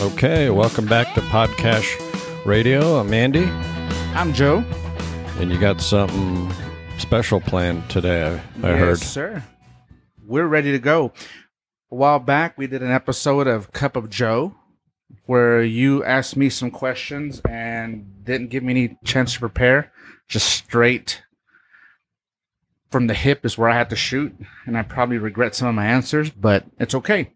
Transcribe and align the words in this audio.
Okay, 0.00 0.48
welcome 0.50 0.86
back 0.86 1.12
to 1.14 1.20
Podcache 1.22 2.44
Radio. 2.46 2.98
I'm 2.98 3.12
Andy, 3.12 3.44
I'm 4.14 4.32
Joe. 4.32 4.64
and 5.38 5.50
you 5.50 5.58
got 5.58 5.80
something 5.80 6.50
special 6.98 7.40
planned 7.40 7.88
today. 7.90 8.40
I, 8.62 8.66
I 8.66 8.70
yes, 8.70 8.78
heard. 8.78 8.98
sir. 9.00 9.44
We're 10.24 10.46
ready 10.46 10.70
to 10.72 10.78
go. 10.78 11.12
A 11.90 11.94
while 11.94 12.18
back, 12.20 12.56
we 12.56 12.66
did 12.66 12.82
an 12.82 12.90
episode 12.92 13.46
of 13.48 13.72
Cup 13.72 13.96
of 13.96 14.08
Joe 14.08 14.54
where 15.26 15.62
you 15.62 16.04
asked 16.04 16.36
me 16.36 16.48
some 16.48 16.70
questions 16.70 17.40
and 17.48 18.24
didn't 18.24 18.48
give 18.50 18.62
me 18.62 18.70
any 18.72 18.98
chance 19.04 19.34
to 19.34 19.40
prepare. 19.40 19.92
Just 20.28 20.48
straight 20.48 21.22
from 22.90 23.06
the 23.08 23.14
hip 23.14 23.44
is 23.44 23.58
where 23.58 23.68
I 23.68 23.74
had 23.74 23.90
to 23.90 23.96
shoot, 23.96 24.34
and 24.64 24.76
I 24.78 24.82
probably 24.82 25.18
regret 25.18 25.54
some 25.54 25.68
of 25.68 25.74
my 25.74 25.86
answers, 25.86 26.30
but 26.30 26.64
it's 26.78 26.94
okay. 26.94 27.32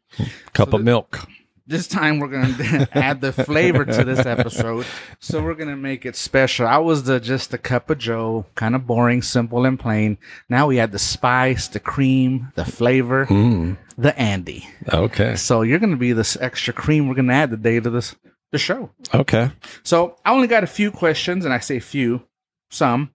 Cup 0.54 0.70
So 0.70 0.76
of 0.76 0.84
milk. 0.84 1.26
This 1.73 1.86
time 1.89 2.18
we're 2.18 2.29
going 2.29 2.54
to 2.57 2.86
add 2.93 3.23
the 3.23 3.32
flavor 3.32 3.86
to 3.86 4.04
this 4.04 4.26
episode. 4.26 4.85
So 5.21 5.43
we're 5.43 5.54
going 5.54 5.71
to 5.71 5.76
make 5.76 6.04
it 6.04 6.17
special. 6.17 6.67
I 6.67 6.76
was 6.76 7.04
the 7.04 7.18
just 7.18 7.54
a 7.54 7.58
cup 7.58 7.89
of 7.89 7.96
joe, 7.96 8.44
kind 8.57 8.75
of 8.75 8.86
boring, 8.86 9.22
simple 9.22 9.64
and 9.64 9.80
plain. 9.80 10.18
Now 10.50 10.66
we 10.66 10.79
add 10.79 10.93
the 10.93 10.99
spice, 10.99 11.68
the 11.68 11.80
cream, 11.80 12.53
the 12.57 12.66
flavor, 12.66 13.25
Mm, 13.25 13.79
the 13.96 14.16
Andy. 14.21 14.68
okay. 14.93 15.35
So 15.36 15.63
you're 15.63 15.79
going 15.79 15.93
to 15.93 15.96
be 15.96 16.13
this 16.13 16.36
extra 16.39 16.75
cream 16.75 17.08
we're 17.08 17.14
going 17.14 17.29
to 17.29 17.32
add 17.35 17.49
the 17.49 17.57
day 17.57 17.80
to 17.80 17.89
this 17.89 18.14
the 18.50 18.58
show. 18.58 18.91
Okay. 19.14 19.50
So 19.82 20.16
I 20.27 20.32
only 20.32 20.49
got 20.49 20.64
a 20.64 20.66
few 20.66 20.91
questions 20.91 21.46
and 21.46 21.54
I 21.54 21.58
say 21.58 21.80
few, 21.80 22.22
some. 22.71 23.14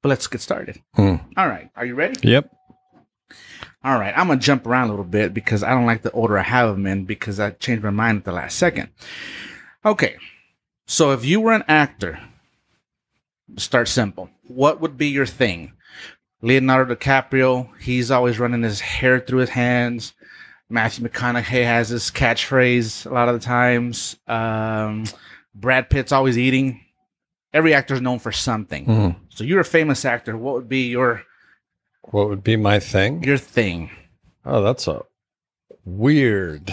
But 0.00 0.10
let's 0.10 0.28
get 0.28 0.40
started. 0.40 0.80
Hmm. 0.94 1.16
All 1.36 1.48
right. 1.48 1.70
Are 1.74 1.84
you 1.84 1.96
ready? 1.96 2.14
Yep. 2.22 2.52
All 3.84 3.98
right, 3.98 4.16
I'm 4.16 4.28
gonna 4.28 4.40
jump 4.40 4.66
around 4.66 4.88
a 4.88 4.90
little 4.90 5.04
bit 5.04 5.32
because 5.32 5.62
I 5.62 5.70
don't 5.70 5.86
like 5.86 6.02
the 6.02 6.10
order 6.10 6.38
I 6.38 6.42
have 6.42 6.70
them 6.70 6.86
in 6.86 7.04
because 7.04 7.38
I 7.38 7.50
changed 7.50 7.84
my 7.84 7.90
mind 7.90 8.18
at 8.18 8.24
the 8.24 8.32
last 8.32 8.56
second. 8.58 8.88
Okay, 9.84 10.16
so 10.86 11.12
if 11.12 11.24
you 11.24 11.40
were 11.40 11.52
an 11.52 11.64
actor, 11.68 12.18
start 13.56 13.88
simple. 13.88 14.30
What 14.48 14.80
would 14.80 14.96
be 14.96 15.08
your 15.08 15.26
thing? 15.26 15.72
Leonardo 16.42 16.94
DiCaprio, 16.94 17.68
he's 17.80 18.10
always 18.10 18.38
running 18.38 18.62
his 18.62 18.80
hair 18.80 19.20
through 19.20 19.40
his 19.40 19.50
hands. 19.50 20.14
Matthew 20.68 21.08
McConaughey 21.08 21.64
has 21.64 21.88
his 21.90 22.10
catchphrase 22.10 23.08
a 23.08 23.14
lot 23.14 23.28
of 23.28 23.34
the 23.34 23.44
times. 23.44 24.16
Um, 24.26 25.04
Brad 25.54 25.88
Pitt's 25.90 26.12
always 26.12 26.36
eating. 26.36 26.80
Every 27.52 27.72
actor's 27.72 28.00
known 28.00 28.18
for 28.18 28.32
something. 28.32 28.84
Mm. 28.84 29.16
So 29.28 29.44
you're 29.44 29.60
a 29.60 29.64
famous 29.64 30.04
actor. 30.04 30.36
What 30.36 30.54
would 30.54 30.68
be 30.68 30.88
your 30.88 31.22
What 32.10 32.28
would 32.28 32.42
be 32.44 32.56
my 32.56 32.78
thing? 32.78 33.22
your 33.24 33.38
thing? 33.38 33.90
Oh, 34.44 34.62
that's 34.62 34.86
a 34.86 35.02
weird. 35.84 36.72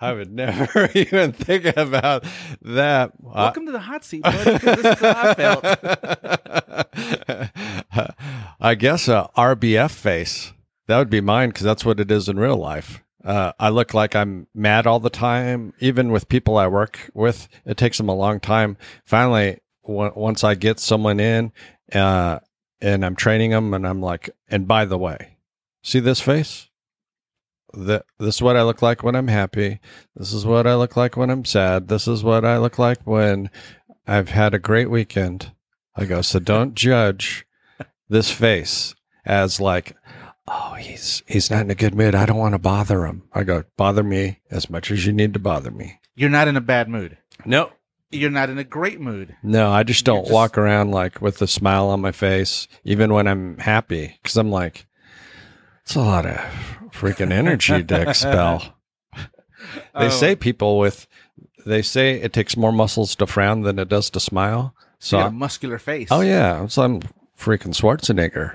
I 0.00 0.12
would 0.12 0.32
never 0.32 0.90
even 0.94 1.32
think 1.32 1.64
about 1.76 2.24
that. 2.62 3.12
I- 3.32 3.42
Welcome 3.44 3.66
to 3.66 3.72
the 3.72 3.78
hot 3.80 4.04
seat, 4.04 4.22
buddy. 4.22 4.58
this 4.58 4.84
is 4.84 4.98
how 4.98 5.14
I 5.16 5.34
felt. 5.34 5.64
I 8.60 8.74
guess 8.74 9.08
a 9.08 9.30
RBF 9.36 9.90
face. 9.90 10.52
That 10.86 10.98
would 10.98 11.10
be 11.10 11.22
mine 11.22 11.48
because 11.50 11.62
that's 11.64 11.84
what 11.84 11.98
it 12.00 12.10
is 12.10 12.28
in 12.28 12.38
real 12.38 12.56
life. 12.56 13.02
Uh, 13.24 13.52
I 13.58 13.70
look 13.70 13.94
like 13.94 14.14
I'm 14.14 14.46
mad 14.54 14.86
all 14.86 15.00
the 15.00 15.08
time, 15.08 15.72
even 15.80 16.12
with 16.12 16.28
people 16.28 16.58
I 16.58 16.66
work 16.66 17.10
with. 17.14 17.48
It 17.64 17.78
takes 17.78 17.96
them 17.96 18.10
a 18.10 18.14
long 18.14 18.38
time. 18.38 18.76
Finally, 19.06 19.60
w- 19.86 20.12
once 20.14 20.44
I 20.44 20.54
get 20.54 20.78
someone 20.78 21.18
in 21.20 21.50
uh, 21.94 22.40
and 22.84 23.04
I'm 23.04 23.16
training 23.16 23.50
them, 23.50 23.72
and 23.72 23.86
I'm 23.86 24.02
like, 24.02 24.28
and 24.48 24.68
by 24.68 24.84
the 24.84 24.98
way, 24.98 25.38
see 25.82 26.00
this 26.00 26.20
face? 26.20 26.68
The, 27.72 28.04
this 28.18 28.36
is 28.36 28.42
what 28.42 28.56
I 28.56 28.62
look 28.62 28.82
like 28.82 29.02
when 29.02 29.16
I'm 29.16 29.28
happy. 29.28 29.80
This 30.14 30.34
is 30.34 30.44
what 30.44 30.66
I 30.66 30.74
look 30.74 30.94
like 30.94 31.16
when 31.16 31.30
I'm 31.30 31.46
sad. 31.46 31.88
This 31.88 32.06
is 32.06 32.22
what 32.22 32.44
I 32.44 32.58
look 32.58 32.78
like 32.78 33.00
when 33.06 33.50
I've 34.06 34.28
had 34.28 34.52
a 34.52 34.58
great 34.58 34.90
weekend. 34.90 35.52
I 35.96 36.04
go, 36.04 36.20
so 36.20 36.38
don't 36.38 36.74
judge 36.74 37.46
this 38.08 38.30
face 38.30 38.94
as 39.24 39.60
like, 39.60 39.96
oh, 40.46 40.74
he's 40.74 41.22
he's 41.26 41.50
not 41.50 41.62
in 41.62 41.70
a 41.70 41.74
good 41.74 41.94
mood. 41.94 42.14
I 42.14 42.26
don't 42.26 42.36
want 42.36 42.52
to 42.52 42.58
bother 42.58 43.06
him. 43.06 43.22
I 43.32 43.44
go, 43.44 43.64
bother 43.78 44.02
me 44.02 44.40
as 44.50 44.68
much 44.68 44.90
as 44.90 45.06
you 45.06 45.12
need 45.12 45.32
to 45.32 45.40
bother 45.40 45.70
me. 45.70 46.00
You're 46.14 46.30
not 46.30 46.48
in 46.48 46.56
a 46.56 46.60
bad 46.60 46.88
mood. 46.88 47.16
No, 47.46 47.72
You're 48.10 48.30
not 48.30 48.48
in 48.50 48.58
a 48.58 48.64
great 48.64 49.00
mood. 49.00 49.34
no, 49.42 49.70
I 49.72 49.82
just 49.82 50.04
don't 50.04 50.22
just- 50.24 50.32
walk 50.32 50.56
around 50.56 50.90
like 50.92 51.20
with 51.20 51.42
a 51.42 51.46
smile 51.48 51.88
on 51.88 52.00
my 52.00 52.12
face, 52.12 52.68
even 52.84 53.12
when 53.12 53.26
I'm 53.26 53.58
happy, 53.58 54.18
because 54.22 54.36
I'm 54.36 54.50
like, 54.50 54.86
it's 55.82 55.94
a 55.96 56.00
lot 56.00 56.24
of 56.26 56.36
freaking 56.92 57.32
energy 57.32 57.82
to 57.82 58.00
expel. 58.08 58.76
They 59.16 60.06
Oh. 60.06 60.08
say 60.10 60.36
people 60.36 60.78
with, 60.78 61.06
they 61.66 61.82
say 61.82 62.20
it 62.20 62.32
takes 62.32 62.56
more 62.56 62.72
muscles 62.72 63.14
to 63.16 63.26
frown 63.26 63.62
than 63.62 63.78
it 63.78 63.88
does 63.88 64.10
to 64.10 64.20
smile. 64.20 64.74
So, 65.00 65.18
you 65.18 65.22
got 65.24 65.28
a 65.28 65.32
muscular 65.32 65.78
face. 65.78 66.08
oh 66.10 66.20
yeah, 66.22 66.66
so 66.68 66.82
I'm 66.82 67.00
freaking 67.38 67.74
Schwarzenegger. 67.74 68.54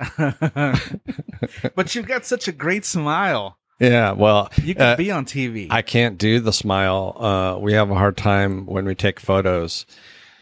but 1.75 1.93
you've 1.93 2.07
got 2.07 2.25
such 2.25 2.47
a 2.47 2.51
great 2.51 2.85
smile. 2.85 3.58
Yeah, 3.79 4.11
well, 4.11 4.49
You 4.61 4.75
can 4.75 4.83
uh, 4.83 4.95
be 4.95 5.09
on 5.11 5.25
TV. 5.25 5.67
I 5.69 5.81
can't 5.81 6.17
do 6.17 6.39
the 6.39 6.51
smile. 6.53 7.15
Uh, 7.17 7.59
we 7.59 7.73
have 7.73 7.89
a 7.89 7.95
hard 7.95 8.17
time 8.17 8.65
when 8.65 8.85
we 8.85 8.93
take 8.95 9.19
photos. 9.19 9.85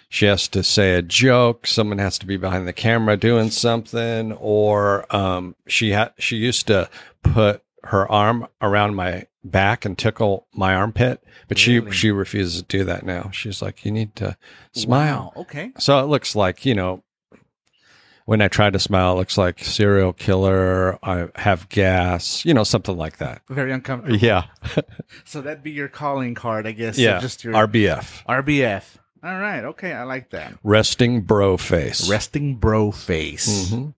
She 0.09 0.25
has 0.25 0.47
to 0.49 0.63
say 0.63 0.95
a 0.95 1.01
joke. 1.01 1.67
Someone 1.67 1.97
has 1.99 2.17
to 2.19 2.25
be 2.25 2.37
behind 2.37 2.67
the 2.67 2.73
camera 2.73 3.17
doing 3.17 3.51
something, 3.51 4.31
or 4.33 5.05
um, 5.15 5.55
she 5.67 5.91
ha- 5.91 6.13
she 6.17 6.37
used 6.37 6.65
to 6.67 6.89
put 7.23 7.61
her 7.83 8.09
arm 8.11 8.47
around 8.61 8.95
my 8.95 9.25
back 9.43 9.85
and 9.85 9.97
tickle 9.97 10.47
my 10.53 10.73
armpit, 10.73 11.23
but 11.47 11.65
Really? 11.67 11.91
she 11.91 11.97
she 11.97 12.11
refuses 12.11 12.61
to 12.61 12.67
do 12.67 12.83
that 12.85 13.05
now. 13.05 13.29
She's 13.33 13.61
like, 13.61 13.83
"You 13.85 13.91
need 13.91 14.15
to 14.15 14.37
smile." 14.71 15.33
Wow, 15.35 15.41
Okay. 15.41 15.71
So 15.77 15.99
it 15.99 16.07
looks 16.07 16.35
like 16.35 16.65
you 16.65 16.73
know. 16.73 17.03
When 18.27 18.41
I 18.41 18.49
try 18.49 18.69
to 18.69 18.77
smile, 18.77 19.13
it 19.13 19.15
looks 19.15 19.37
like 19.37 19.63
serial 19.63 20.11
killer. 20.11 20.99
I 21.01 21.29
have 21.35 21.69
gas, 21.69 22.43
you 22.43 22.53
know, 22.53 22.65
something 22.65 22.97
like 22.97 23.17
that. 23.19 23.41
Very 23.49 23.71
uncomfortable. 23.71 24.17
Yeah, 24.17 24.47
So 25.25 25.39
that'd 25.41 25.63
be 25.63 25.71
your 25.71 25.87
calling 25.87 26.35
card, 26.35 26.67
I 26.67 26.73
guess. 26.73 26.97
yeah. 26.97 27.19
Just 27.21 27.45
your 27.45 27.53
RBF. 27.53 28.25
RBF. 28.25 28.83
All 29.23 29.39
right. 29.39 29.63
Okay. 29.63 29.93
I 29.93 30.03
like 30.03 30.31
that. 30.31 30.53
resting 30.61 31.21
bro 31.21 31.55
face. 31.55 32.09
Resting 32.09 32.55
bro 32.57 32.91
face. 32.91 33.71
Mhm. 33.71 33.93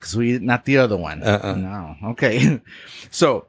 because 0.00 0.16
we 0.16 0.38
not 0.38 0.64
the 0.64 0.78
other 0.78 0.96
one. 0.96 1.22
Uh-uh. 1.22 1.54
No. 1.56 1.96
Okay. 2.12 2.62
so 3.10 3.46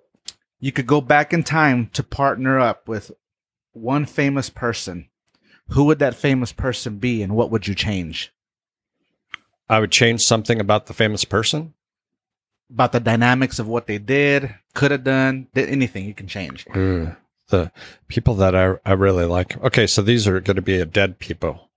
you 0.60 0.74
could 0.74 0.88
go 0.88 1.00
back 1.00 1.32
in 1.32 1.44
time 1.44 1.90
to 1.94 2.04
partner 2.04 2.60
up 2.60 2.88
with 2.90 3.12
one 3.72 4.06
famous 4.06 4.50
person. 4.50 5.08
Who 5.70 5.86
would 5.86 6.00
that 6.00 6.16
famous 6.16 6.52
person 6.52 6.98
be, 6.98 7.22
and 7.24 7.34
what 7.34 7.50
would 7.52 7.66
you 7.68 7.76
change 7.76 8.34
I 9.70 9.80
would 9.80 9.92
change 9.92 10.22
something 10.24 10.60
about 10.60 10.86
the 10.86 10.94
famous 10.94 11.26
person. 11.26 11.74
about 12.72 12.92
the 12.92 13.00
dynamics 13.00 13.60
of 13.60 13.68
what 13.68 13.88
they 13.88 13.98
did, 13.98 14.54
could 14.74 14.92
have 14.92 15.04
done, 15.04 15.48
did 15.54 15.70
anything 15.70 16.06
you 16.06 16.14
can 16.14 16.28
change? 16.28 16.66
The 17.50 17.72
people 18.10 18.36
that 18.36 18.54
I, 18.56 18.76
I 18.86 18.92
really 18.92 19.24
like. 19.26 19.58
Okay, 19.64 19.88
so 19.88 20.02
these 20.02 20.28
are 20.28 20.42
going 20.42 20.58
to 20.58 20.62
be 20.62 20.82
a 20.82 20.86
dead 20.86 21.18
people. 21.18 21.70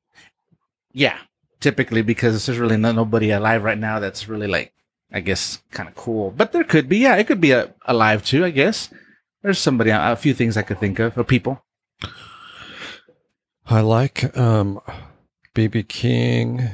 Yeah, 0.92 1.18
typically 1.60 2.02
because 2.02 2.44
there's 2.46 2.58
really 2.58 2.76
not 2.76 2.96
nobody 2.96 3.30
alive 3.30 3.62
right 3.62 3.78
now 3.78 4.00
that's 4.00 4.28
really 4.28 4.48
like, 4.48 4.72
I 5.12 5.20
guess, 5.20 5.62
kind 5.70 5.88
of 5.88 5.94
cool. 5.94 6.32
But 6.32 6.50
there 6.50 6.64
could 6.64 6.88
be, 6.88 6.98
yeah, 6.98 7.14
it 7.16 7.28
could 7.28 7.40
be 7.40 7.52
a, 7.52 7.72
alive 7.86 8.24
too. 8.24 8.44
I 8.44 8.50
guess 8.50 8.92
there's 9.42 9.60
somebody, 9.60 9.90
a 9.90 10.16
few 10.16 10.34
things 10.34 10.56
I 10.56 10.62
could 10.62 10.80
think 10.80 10.98
of, 10.98 11.16
or 11.16 11.22
people. 11.22 11.62
I 13.66 13.80
like 13.82 14.36
um, 14.36 14.80
BB 15.54 15.86
King, 15.86 16.70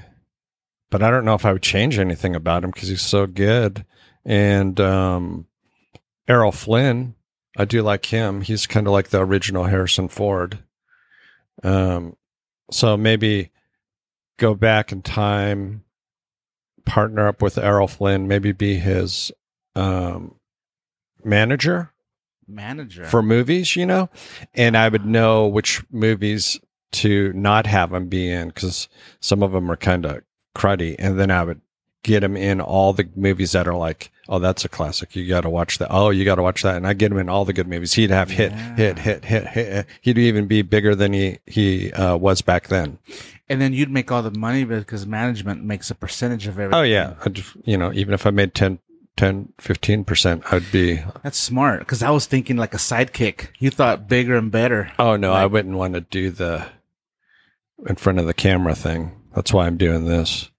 but 0.90 1.02
I 1.02 1.10
don't 1.10 1.24
know 1.24 1.34
if 1.34 1.44
I 1.44 1.52
would 1.52 1.62
change 1.62 1.98
anything 1.98 2.34
about 2.34 2.64
him 2.64 2.70
because 2.70 2.88
he's 2.88 3.02
so 3.02 3.26
good. 3.26 3.84
And 4.24 4.78
um, 4.80 5.46
Errol 6.28 6.52
Flynn, 6.52 7.14
I 7.56 7.64
do 7.64 7.82
like 7.82 8.06
him. 8.06 8.40
He's 8.42 8.66
kind 8.66 8.86
of 8.86 8.92
like 8.92 9.08
the 9.08 9.24
original 9.24 9.64
Harrison 9.64 10.08
Ford. 10.08 10.58
Um, 11.62 12.16
so 12.70 12.96
maybe 12.96 13.50
go 14.36 14.54
back 14.54 14.92
in 14.92 15.02
time, 15.02 15.84
partner 16.84 17.28
up 17.28 17.40
with 17.42 17.58
Errol 17.58 17.88
Flynn, 17.88 18.28
maybe 18.28 18.52
be 18.52 18.76
his 18.76 19.32
um, 19.74 20.36
manager 21.24 21.92
Manager 22.48 23.04
for 23.06 23.22
movies, 23.22 23.74
you 23.74 23.84
know, 23.84 24.08
and 24.54 24.76
I 24.76 24.88
would 24.88 25.04
know 25.04 25.48
which 25.48 25.82
movies 25.90 26.60
to 26.92 27.32
not 27.32 27.66
have 27.66 27.92
him 27.92 28.08
be 28.08 28.30
in 28.30 28.48
because 28.48 28.88
some 29.20 29.42
of 29.42 29.50
them 29.50 29.70
are 29.70 29.76
kind 29.76 30.06
of 30.06 30.22
cruddy, 30.56 30.96
and 30.98 31.18
then 31.18 31.30
I 31.30 31.44
would 31.44 31.60
get 32.02 32.22
him 32.24 32.36
in 32.36 32.60
all 32.60 32.92
the 32.92 33.08
movies 33.16 33.52
that 33.52 33.66
are 33.66 33.74
like, 33.74 34.10
oh, 34.28 34.38
that's 34.38 34.64
a 34.64 34.68
classic. 34.68 35.16
You 35.16 35.26
got 35.28 35.40
to 35.42 35.50
watch 35.50 35.78
that. 35.78 35.88
Oh, 35.90 36.10
you 36.10 36.24
got 36.24 36.36
to 36.36 36.42
watch 36.42 36.62
that, 36.62 36.76
and 36.76 36.86
I 36.86 36.92
get 36.94 37.10
him 37.12 37.18
in 37.18 37.28
all 37.28 37.44
the 37.44 37.52
good 37.52 37.66
movies. 37.68 37.94
He'd 37.94 38.10
have 38.10 38.30
hit, 38.30 38.52
Yeah. 38.52 38.74
hit, 38.76 38.98
hit, 39.00 39.24
hit, 39.24 39.46
hit. 39.48 39.86
He'd 40.00 40.18
even 40.18 40.46
be 40.46 40.62
bigger 40.62 40.94
than 40.94 41.12
he 41.12 41.38
he 41.46 41.92
uh, 41.92 42.16
was 42.16 42.42
back 42.42 42.68
then. 42.68 42.98
and 43.48 43.60
then 43.60 43.72
you'd 43.72 43.90
make 43.90 44.10
all 44.12 44.22
the 44.22 44.30
money 44.38 44.64
because 44.64 45.06
management 45.06 45.64
makes 45.64 45.90
a 45.90 45.94
percentage 45.94 46.46
of 46.46 46.58
everything. 46.58 46.78
Oh 46.80 46.82
yeah, 46.84 47.14
I'd, 47.24 47.42
you 47.64 47.76
know, 47.76 47.92
even 47.92 48.14
if 48.14 48.26
I 48.26 48.30
made 48.30 48.54
ten 48.54 48.78
10, 49.16 49.54
15%. 49.58 50.42
I'd 50.52 50.70
be, 50.70 51.02
That's 51.22 51.38
smart 51.38 51.78
because 51.80 52.02
I 52.02 52.10
was 52.10 52.26
thinking 52.26 52.58
like 52.58 52.74
a 52.74 52.76
sidekick. 52.76 53.48
You 53.58 53.70
thought 53.70 54.08
bigger 54.08 54.36
and 54.36 54.52
better. 54.52 54.92
oh 54.98 55.16
no, 55.16 55.32
I 55.32 55.46
wouldn't 55.46 55.74
want 55.76 55.94
to 55.94 56.02
do 56.02 56.30
the 56.30 56.66
in 57.88 57.96
front 57.96 58.18
of 58.18 58.26
the 58.26 58.34
camera 58.34 58.74
thing. 58.74 59.12
That's 59.36 59.52
why 59.52 59.66
I'm 59.66 59.76
doing 59.76 60.06
this. 60.06 60.50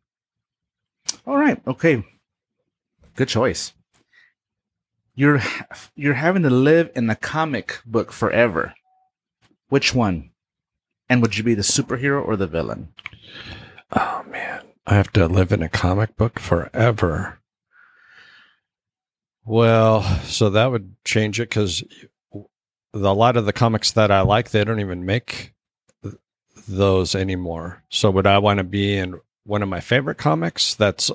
All 1.25 1.35
right. 1.35 1.59
Okay. 1.65 2.05
Good 3.15 3.27
choice. 3.27 3.73
You're 5.15 5.41
you're 5.95 6.13
having 6.13 6.43
to 6.43 6.51
live 6.51 6.91
in 6.95 7.09
a 7.09 7.15
comic 7.15 7.81
book 7.87 8.11
forever. 8.11 8.75
Which 9.69 9.95
one? 9.95 10.29
And 11.09 11.23
would 11.23 11.35
you 11.37 11.43
be 11.43 11.55
the 11.55 11.63
superhero 11.63 12.23
or 12.23 12.35
the 12.35 12.45
villain? 12.45 12.89
Oh 13.91 14.23
man, 14.29 14.61
I 14.85 14.93
have 14.93 15.11
to 15.13 15.25
live 15.27 15.51
in 15.51 15.63
a 15.63 15.69
comic 15.69 16.15
book 16.15 16.39
forever. 16.39 17.39
Well, 19.43 20.03
so 20.23 20.51
that 20.51 20.69
would 20.69 21.03
change 21.03 21.39
it 21.39 21.49
because 21.49 21.83
a 22.93 22.99
lot 22.99 23.37
of 23.37 23.45
the 23.45 23.53
comics 23.53 23.91
that 23.93 24.11
I 24.11 24.21
like, 24.21 24.51
they 24.51 24.63
don't 24.63 24.81
even 24.81 25.03
make 25.03 25.53
those 26.67 27.15
anymore. 27.15 27.83
So 27.89 28.11
would 28.11 28.27
I 28.27 28.37
want 28.37 28.59
to 28.59 28.63
be 28.63 28.97
in 28.97 29.19
one 29.45 29.63
of 29.63 29.69
my 29.69 29.79
favorite 29.79 30.17
comics 30.17 30.75
that's 30.75 31.09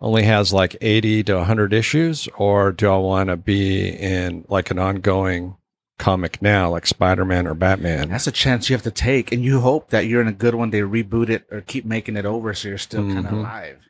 only 0.00 0.22
has 0.22 0.52
like 0.52 0.76
80 0.80 1.24
to 1.24 1.36
100 1.36 1.72
issues 1.72 2.28
or 2.38 2.72
do 2.72 2.90
I 2.90 2.96
want 2.96 3.28
to 3.28 3.36
be 3.36 3.88
in 3.88 4.44
like 4.48 4.70
an 4.70 4.78
ongoing 4.78 5.56
comic 5.98 6.42
now 6.42 6.70
like 6.70 6.86
Spider-Man 6.86 7.46
or 7.46 7.54
Batman? 7.54 8.08
That's 8.08 8.26
a 8.26 8.32
chance 8.32 8.68
you 8.68 8.74
have 8.74 8.82
to 8.82 8.90
take, 8.90 9.30
and 9.32 9.42
you 9.42 9.60
hope 9.60 9.90
that 9.90 10.06
you're 10.06 10.20
in 10.20 10.26
a 10.28 10.32
good 10.32 10.54
one. 10.54 10.70
They 10.70 10.80
reboot 10.80 11.28
it 11.28 11.46
or 11.50 11.60
keep 11.60 11.84
making 11.84 12.16
it 12.16 12.26
over, 12.26 12.52
so 12.54 12.68
you're 12.68 12.78
still 12.78 13.02
kind 13.02 13.18
of 13.20 13.24
mm-hmm. 13.26 13.36
alive. 13.36 13.88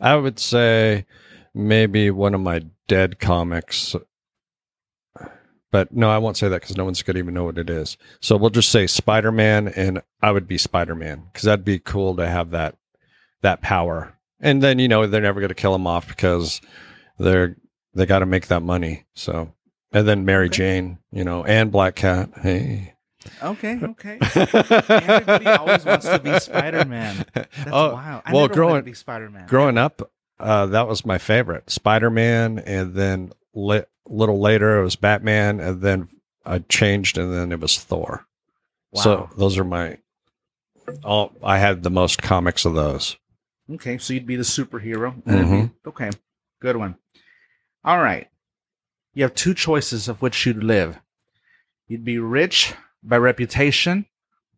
I 0.00 0.14
would 0.14 0.38
say 0.38 1.06
maybe 1.52 2.10
one 2.10 2.34
of 2.34 2.40
my 2.40 2.64
dead 2.86 3.18
comics. 3.18 3.96
But 5.70 5.92
no, 5.94 6.10
I 6.10 6.18
won't 6.18 6.36
say 6.36 6.48
that 6.48 6.60
because 6.62 6.76
no 6.76 6.84
one's 6.84 7.02
going 7.02 7.14
to 7.14 7.20
even 7.20 7.34
know 7.34 7.44
what 7.44 7.58
it 7.58 7.70
is. 7.70 7.96
So 8.20 8.36
we'll 8.36 8.50
just 8.50 8.70
say 8.70 8.86
Spider 8.86 9.30
Man, 9.30 9.68
and 9.68 10.02
I 10.20 10.32
would 10.32 10.48
be 10.48 10.58
Spider 10.58 10.94
Man 10.94 11.28
because 11.32 11.44
that'd 11.44 11.64
be 11.64 11.78
cool 11.78 12.16
to 12.16 12.26
have 12.26 12.50
that 12.50 12.76
that 13.42 13.62
power. 13.62 14.16
And 14.40 14.62
then 14.62 14.78
you 14.78 14.88
know 14.88 15.06
they're 15.06 15.20
never 15.20 15.40
going 15.40 15.48
to 15.48 15.54
kill 15.54 15.74
him 15.74 15.86
off 15.86 16.08
because 16.08 16.60
they're 17.18 17.56
they 17.94 18.06
got 18.06 18.20
to 18.20 18.26
make 18.26 18.48
that 18.48 18.62
money. 18.62 19.04
So 19.14 19.52
and 19.92 20.06
then 20.08 20.24
Mary 20.24 20.46
Okay. 20.46 20.56
Jane, 20.56 20.98
you 21.12 21.24
know, 21.24 21.44
and 21.44 21.70
Black 21.70 21.94
Cat. 21.94 22.30
Hey, 22.42 22.94
Okay, 23.42 23.78
okay. 23.82 24.18
Everybody 24.34 25.46
always 25.46 25.84
wants 25.84 26.06
to 26.08 26.18
be 26.18 26.38
Spider-Man. 26.38 27.26
That's 27.34 27.48
oh, 27.70 27.92
wild. 27.92 28.22
I 28.24 28.32
well, 28.32 28.48
growing 28.48 28.82
be 28.82 28.94
Spider-Man. 28.94 29.46
growing 29.46 29.76
up, 29.76 30.10
uh, 30.38 30.66
that 30.66 30.88
was 30.88 31.04
my 31.04 31.18
favorite. 31.18 31.68
Spider 31.70 32.08
Man, 32.10 32.58
and 32.60 32.94
then 32.94 33.32
li- 34.06 34.16
little 34.16 34.40
later 34.40 34.78
it 34.80 34.84
was 34.84 34.96
Batman, 34.96 35.60
and 35.60 35.80
then 35.80 36.08
I 36.44 36.58
changed, 36.60 37.18
and 37.18 37.32
then 37.32 37.52
it 37.52 37.60
was 37.60 37.78
Thor. 37.78 38.26
Wow. 38.92 39.02
So 39.02 39.30
those 39.36 39.58
are 39.58 39.64
my. 39.64 39.98
All 41.04 41.32
I 41.42 41.58
had 41.58 41.82
the 41.82 41.90
most 41.90 42.20
comics 42.20 42.64
of 42.64 42.74
those. 42.74 43.16
Okay, 43.74 43.98
so 43.98 44.12
you'd 44.12 44.26
be 44.26 44.36
the 44.36 44.42
superhero. 44.42 45.22
Mm-hmm. 45.22 45.88
okay, 45.88 46.10
good 46.60 46.76
one. 46.76 46.96
All 47.84 48.00
right. 48.00 48.28
You 49.14 49.22
have 49.22 49.34
two 49.34 49.54
choices 49.54 50.08
of 50.08 50.22
which 50.22 50.44
you'd 50.44 50.62
live. 50.62 50.98
You'd 51.86 52.04
be 52.04 52.18
rich 52.18 52.74
by 53.02 53.16
reputation, 53.18 54.06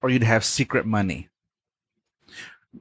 or 0.01 0.11
you'd 0.11 0.23
have 0.23 0.45
secret 0.45 0.87
money. 0.87 1.29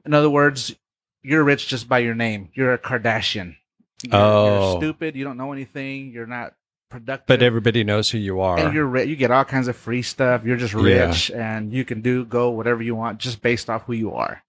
In 0.04 0.14
other 0.14 0.30
words, 0.30 0.74
you're 1.22 1.44
rich 1.44 1.68
just 1.68 1.88
by 1.88 1.98
your 2.00 2.14
name. 2.14 2.48
You're 2.54 2.72
a 2.72 2.78
Kardashian. 2.78 3.56
You're, 4.04 4.20
Oh. 4.20 4.72
you're 4.72 4.80
stupid. 4.80 5.16
You 5.16 5.24
don't 5.24 5.36
know 5.36 5.52
anything. 5.52 6.10
You're 6.10 6.26
not 6.26 6.54
productive. 6.90 7.26
But 7.26 7.42
everybody 7.42 7.84
knows 7.84 8.10
who 8.10 8.18
you 8.18 8.40
are. 8.40 8.58
and 8.58 8.74
you're 8.74 8.86
rich. 8.86 9.08
You 9.08 9.16
get 9.16 9.30
all 9.30 9.44
kinds 9.44 9.68
of 9.68 9.76
free 9.76 10.02
stuff. 10.02 10.44
You're 10.44 10.56
just 10.56 10.74
Yeah. 10.74 11.06
rich, 11.06 11.30
and 11.30 11.72
you 11.72 11.84
can 11.84 12.00
do 12.02 12.24
go 12.24 12.50
whatever 12.50 12.82
you 12.82 12.94
want 12.94 13.18
just 13.18 13.40
based 13.42 13.70
off 13.70 13.84
who 13.84 13.92
you 13.94 14.12
are. 14.12 14.42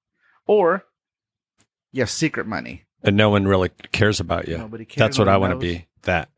Or 0.46 0.86
you 1.92 2.02
have 2.02 2.10
secret 2.10 2.48
money. 2.48 2.84
and 3.06 3.16
no 3.18 3.30
one 3.30 3.46
really 3.48 3.70
cares 3.92 4.20
about 4.20 4.48
you. 4.48 4.58
Nobody 4.58 4.86
cares. 4.86 4.98
That's 4.98 5.20
what 5.20 5.28
I 5.28 5.38
want 5.38 5.52
to 5.52 5.58
be. 5.60 5.88
That 6.04 6.30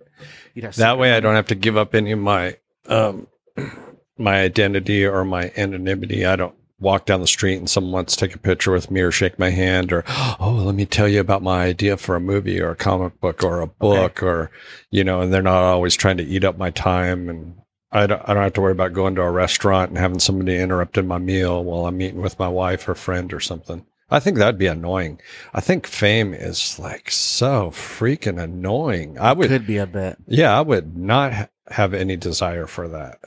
that 0.77 0.97
way 0.97 1.13
I 1.13 1.19
don't 1.19 1.35
have 1.35 1.47
to 1.47 1.55
give 1.55 1.77
up 1.77 1.93
any 1.95 2.11
of 2.11 2.19
my 2.19 2.57
um 2.87 3.27
my 4.17 4.41
identity 4.41 5.05
or 5.05 5.23
my 5.25 5.51
anonymity. 5.57 6.25
I 6.25 6.35
don't 6.35 6.55
walk 6.79 7.05
down 7.05 7.21
the 7.21 7.27
street 7.27 7.55
and 7.57 7.69
someone 7.69 7.93
wants 7.93 8.15
to 8.15 8.25
take 8.27 8.35
a 8.35 8.39
picture 8.39 8.71
with 8.71 8.91
me 8.91 8.99
or 9.01 9.09
shake 9.11 9.39
my 9.39 9.49
hand 9.49 9.93
or 9.93 10.03
oh 10.07 10.61
let 10.65 10.75
me 10.75 10.85
tell 10.85 11.07
you 11.07 11.19
about 11.21 11.41
my 11.41 11.63
idea 11.63 11.95
for 11.95 12.15
a 12.15 12.19
movie 12.19 12.59
or 12.59 12.71
a 12.71 12.75
comic 12.75 13.17
book 13.21 13.43
or 13.43 13.61
a 13.61 13.67
book 13.67 14.21
or 14.21 14.51
you 14.91 15.03
know 15.03 15.21
and 15.21 15.33
they're 15.33 15.41
not 15.41 15.63
always 15.63 15.95
trying 15.95 16.17
to 16.17 16.23
eat 16.25 16.43
up 16.43 16.57
my 16.57 16.69
time 16.71 17.29
and 17.29 17.55
I 17.91 18.07
don't, 18.07 18.21
I 18.27 18.33
don't 18.33 18.43
have 18.43 18.53
to 18.53 18.61
worry 18.61 18.73
about 18.73 18.91
going 18.91 19.15
to 19.15 19.21
a 19.21 19.31
restaurant 19.31 19.89
and 19.89 19.97
having 19.97 20.19
somebody 20.19 20.57
interrupting 20.57 21.07
my 21.07 21.17
meal 21.17 21.63
while 21.63 21.85
I'm 21.87 21.95
meeting 21.95 22.21
with 22.21 22.37
my 22.37 22.49
wife 22.49 22.89
or 22.89 22.95
friend 22.95 23.31
or 23.31 23.39
something. 23.39 23.85
I 24.09 24.19
think 24.19 24.37
that'd 24.37 24.57
be 24.57 24.67
annoying. 24.67 25.21
I 25.53 25.61
think 25.61 25.87
fame 25.87 26.33
is 26.33 26.77
like 26.77 27.09
so 27.09 27.71
freaking 27.71 28.41
annoying. 28.41 29.17
I 29.17 29.31
would 29.31 29.47
Could 29.47 29.65
be 29.65 29.77
a 29.77 29.87
bit. 29.87 30.17
yeah, 30.27 30.57
I 30.57 30.61
would 30.61 30.97
not 30.97 31.33
ha- 31.33 31.47
have 31.69 31.93
any 31.93 32.17
desire 32.17 32.67
for 32.67 32.89
that. 32.89 33.19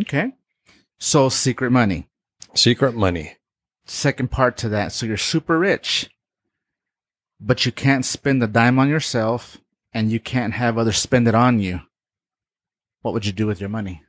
Okay. 0.00 0.32
So 0.98 1.28
secret 1.28 1.70
money. 1.70 2.07
Secret 2.58 2.94
money. 2.94 3.36
Second 3.86 4.30
part 4.30 4.56
to 4.58 4.68
that. 4.70 4.92
So 4.92 5.06
you're 5.06 5.16
super 5.16 5.58
rich, 5.58 6.10
but 7.40 7.64
you 7.64 7.72
can't 7.72 8.04
spend 8.04 8.42
a 8.42 8.46
dime 8.46 8.78
on 8.78 8.88
yourself, 8.88 9.58
and 9.92 10.10
you 10.10 10.20
can't 10.20 10.54
have 10.54 10.76
others 10.76 10.98
spend 10.98 11.28
it 11.28 11.34
on 11.34 11.60
you. 11.60 11.80
What 13.02 13.14
would 13.14 13.24
you 13.24 13.32
do 13.32 13.46
with 13.46 13.60
your 13.60 13.70
money? 13.70 14.02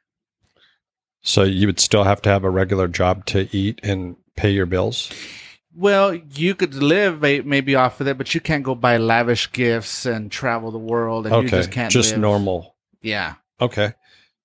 So 1.21 1.43
you 1.43 1.67
would 1.67 1.79
still 1.79 2.03
have 2.05 2.21
to 2.23 2.29
have 2.29 2.43
a 2.43 2.49
regular 2.49 2.87
job 2.87 3.25
to 3.27 3.47
eat 3.55 3.79
and 3.83 4.15
pay 4.35 4.49
your 4.49 4.65
bills. 4.65 5.11
Well, 5.75 6.15
you 6.15 6.55
could 6.55 6.73
live 6.73 7.21
maybe 7.21 7.75
off 7.75 8.01
of 8.01 8.07
it, 8.07 8.17
but 8.17 8.33
you 8.33 8.41
can't 8.41 8.63
go 8.63 8.73
buy 8.73 8.97
lavish 8.97 9.51
gifts 9.51 10.05
and 10.05 10.31
travel 10.31 10.71
the 10.71 10.77
world, 10.79 11.25
and 11.27 11.35
okay, 11.35 11.43
you 11.43 11.49
just 11.49 11.71
can't. 11.71 11.91
just 11.91 12.11
live. 12.13 12.21
normal. 12.21 12.75
Yeah. 13.01 13.35
Okay. 13.61 13.93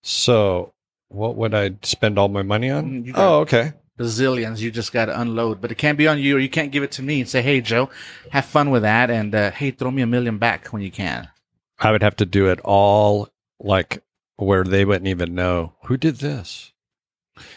So 0.02 0.74
what 1.08 1.36
would 1.36 1.54
I 1.54 1.76
spend 1.82 2.18
all 2.18 2.28
my 2.28 2.42
money 2.42 2.70
on? 2.70 3.04
Mm, 3.04 3.12
Oh, 3.16 3.40
okay. 3.40 3.72
Bazillions. 3.98 4.60
You 4.60 4.70
just 4.70 4.92
got 4.92 5.06
to 5.06 5.20
unload, 5.20 5.60
but 5.60 5.70
it 5.70 5.76
can't 5.76 5.98
be 5.98 6.08
on 6.08 6.18
you, 6.18 6.36
or 6.36 6.40
you 6.40 6.48
can't 6.48 6.72
give 6.72 6.82
it 6.82 6.92
to 6.92 7.02
me 7.02 7.20
and 7.20 7.28
say, 7.28 7.42
"Hey, 7.42 7.60
Joe, 7.60 7.90
have 8.30 8.44
fun 8.44 8.70
with 8.70 8.82
that," 8.82 9.10
and 9.10 9.34
uh, 9.34 9.50
"Hey, 9.50 9.70
throw 9.70 9.90
me 9.90 10.02
a 10.02 10.06
million 10.06 10.38
back 10.38 10.66
when 10.68 10.82
you 10.82 10.90
can." 10.90 11.28
I 11.78 11.90
would 11.92 12.02
have 12.02 12.16
to 12.16 12.26
do 12.26 12.46
it 12.48 12.60
all 12.64 13.28
like 13.60 14.02
where 14.36 14.64
they 14.64 14.84
wouldn't 14.84 15.08
even 15.08 15.34
know 15.34 15.74
who 15.84 15.96
did 15.96 16.16
this. 16.16 16.72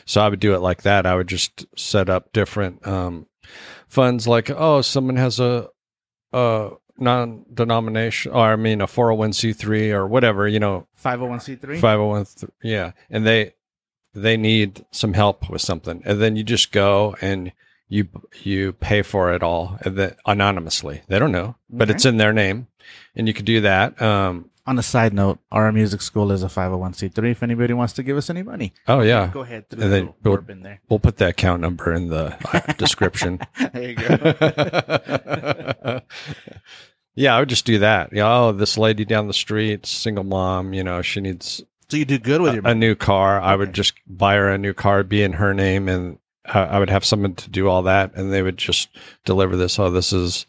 So 0.06 0.22
I 0.22 0.30
would 0.30 0.40
do 0.40 0.56
it 0.56 0.60
like 0.60 0.82
that. 0.84 1.06
I 1.06 1.16
would 1.16 1.28
just 1.28 1.66
set 1.78 2.10
up 2.10 2.34
different 2.34 2.86
um, 2.88 3.28
funds, 3.88 4.28
like 4.28 4.50
oh, 4.50 4.82
someone 4.82 5.18
has 5.18 5.40
a, 5.40 5.70
a 6.34 6.72
non-denomination, 6.98 8.32
or 8.32 8.54
I 8.54 8.56
mean 8.56 8.82
a 8.82 8.88
four 8.88 9.08
hundred 9.08 9.20
one 9.20 9.34
c 9.34 9.54
three 9.54 9.92
or 9.92 10.08
whatever, 10.08 10.48
you 10.48 10.60
know, 10.60 10.88
Five 10.94 11.20
hundred 11.20 11.30
one 11.30 11.40
c 11.40 11.56
three. 11.56 11.80
five 11.80 12.00
hundred 12.00 12.10
one, 12.10 12.26
yeah, 12.64 12.92
and 13.10 13.26
they 13.26 13.54
they 14.22 14.38
need 14.38 14.86
some 14.92 15.14
help 15.14 15.50
with 15.50 15.62
something, 15.62 16.02
and 16.06 16.22
then 16.22 16.36
you 16.36 16.44
just 16.44 16.72
go 16.72 17.16
and 17.22 17.52
you 17.90 18.08
you 18.44 18.74
pay 18.74 19.02
for 19.02 19.34
it 19.34 19.44
all, 19.44 19.78
and 19.82 19.98
then 19.98 20.16
anonymously. 20.26 21.02
They 21.08 21.20
don't 21.20 21.32
know, 21.32 21.56
but 21.70 21.90
Okay. 21.90 21.96
it's 21.96 22.06
in 22.06 22.18
their 22.18 22.34
name, 22.34 22.68
and 23.16 23.28
you 23.28 23.34
could 23.34 23.46
do 23.46 23.62
that. 23.62 24.02
Um, 24.02 24.50
On 24.66 24.78
a 24.78 24.84
side 24.84 25.14
note, 25.14 25.40
our 25.50 25.72
music 25.72 26.02
school 26.02 26.30
is 26.32 26.44
a 26.44 26.50
five 26.50 26.66
hundred 26.72 26.78
one 26.80 26.94
c 26.94 27.08
three. 27.08 27.32
If 27.32 27.42
anybody 27.44 27.74
wants 27.74 27.94
to 27.94 28.04
give 28.04 28.18
us 28.18 28.30
any 28.30 28.44
money, 28.44 28.74
oh 28.90 29.00
yeah, 29.02 29.30
go 29.34 29.40
ahead. 29.42 29.70
Through 29.70 29.84
And 29.84 29.92
the 29.94 29.96
then 29.96 30.14
we'll- 30.24 30.44
in 30.50 30.64
there. 30.64 30.82
we'll 30.90 31.00
put 31.00 31.16
the 31.18 31.30
account 31.30 31.62
number 31.62 31.94
in 31.94 32.10
the 32.10 32.36
uh, 32.54 32.74
description. 32.78 33.40
there 33.74 33.90
you 33.92 33.96
go. 33.96 34.08
yeah, 37.16 37.36
I 37.36 37.40
would 37.40 37.50
just 37.50 37.66
do 37.66 37.80
that. 37.80 38.10
Yeah, 38.12 38.30
oh, 38.30 38.52
this 38.52 38.78
lady 38.78 39.06
down 39.06 39.28
the 39.28 39.34
street, 39.34 39.86
single 39.86 40.26
mom, 40.26 40.74
you 40.74 40.84
know, 40.84 41.02
she 41.02 41.22
needs 41.22 41.64
so 41.90 41.98
you 41.98 42.06
do 42.06 42.18
good 42.20 42.42
with 42.42 42.56
your 42.56 42.66
a, 42.66 42.72
a 42.72 42.76
new 42.76 42.96
car. 42.96 43.40
I 43.42 43.56
would 43.56 43.74
just 43.74 43.94
buy 44.08 44.36
her 44.36 44.50
a 44.50 44.58
new 44.58 44.74
car, 44.74 45.04
be 45.04 45.24
in 45.24 45.34
her 45.34 45.54
name, 45.54 45.88
and 45.88 46.20
I, 46.46 46.60
I 46.62 46.80
would 46.80 46.90
have 46.90 47.06
someone 47.06 47.36
to 47.36 47.50
do 47.50 47.68
all 47.68 47.84
that, 47.84 48.14
and 48.16 48.32
they 48.32 48.42
would 48.42 48.58
just 48.58 48.90
deliver 49.26 49.56
this. 49.56 49.78
Oh, 49.80 49.90
this 49.92 50.12
is 50.14 50.46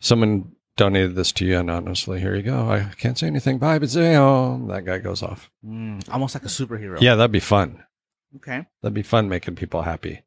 someone 0.00 0.52
donated 0.76 1.14
this 1.14 1.30
to 1.32 1.46
you 1.46 1.58
anonymously. 1.58 2.20
Here 2.20 2.34
you 2.34 2.42
go. 2.42 2.68
I 2.68 2.90
can't 2.98 3.16
say 3.18 3.26
anything. 3.28 3.58
Bye, 3.58 3.78
but 3.78 3.90
say, 3.90 4.16
oh, 4.16 4.64
that 4.68 4.84
guy 4.84 4.98
goes 4.98 5.22
off. 5.22 5.50
Mm, 5.64 6.08
almost 6.12 6.34
like 6.34 6.44
a 6.44 6.48
superhero. 6.48 7.00
Yeah, 7.00 7.14
that'd 7.14 7.30
be 7.32 7.40
fun. 7.40 7.84
Okay. 8.36 8.66
That'd 8.82 8.94
be 8.94 9.02
fun 9.02 9.28
making 9.28 9.54
people 9.54 9.82
happy 9.82 10.22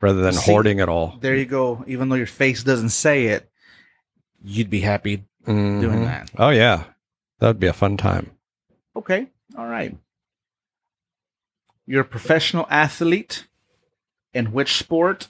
rather 0.00 0.22
than 0.22 0.32
See, 0.32 0.50
hoarding 0.50 0.78
it 0.78 0.88
all. 0.88 1.18
There 1.20 1.36
you 1.36 1.44
go. 1.44 1.84
Even 1.86 2.08
though 2.08 2.14
your 2.16 2.26
face 2.26 2.62
doesn't 2.62 2.88
say 2.90 3.26
it, 3.26 3.50
you'd 4.42 4.70
be 4.70 4.80
happy 4.80 5.24
doing 5.46 5.80
Mhm. 5.82 6.04
that. 6.04 6.30
Oh 6.38 6.48
yeah, 6.50 6.84
that'd 7.40 7.60
be 7.60 7.66
a 7.66 7.72
fun 7.74 7.96
time. 7.98 8.30
Okay. 8.96 9.28
All 9.56 9.66
right. 9.66 9.96
You're 11.86 12.02
a 12.02 12.04
professional 12.04 12.66
athlete 12.70 13.46
in 14.32 14.46
which 14.52 14.76
sport 14.76 15.28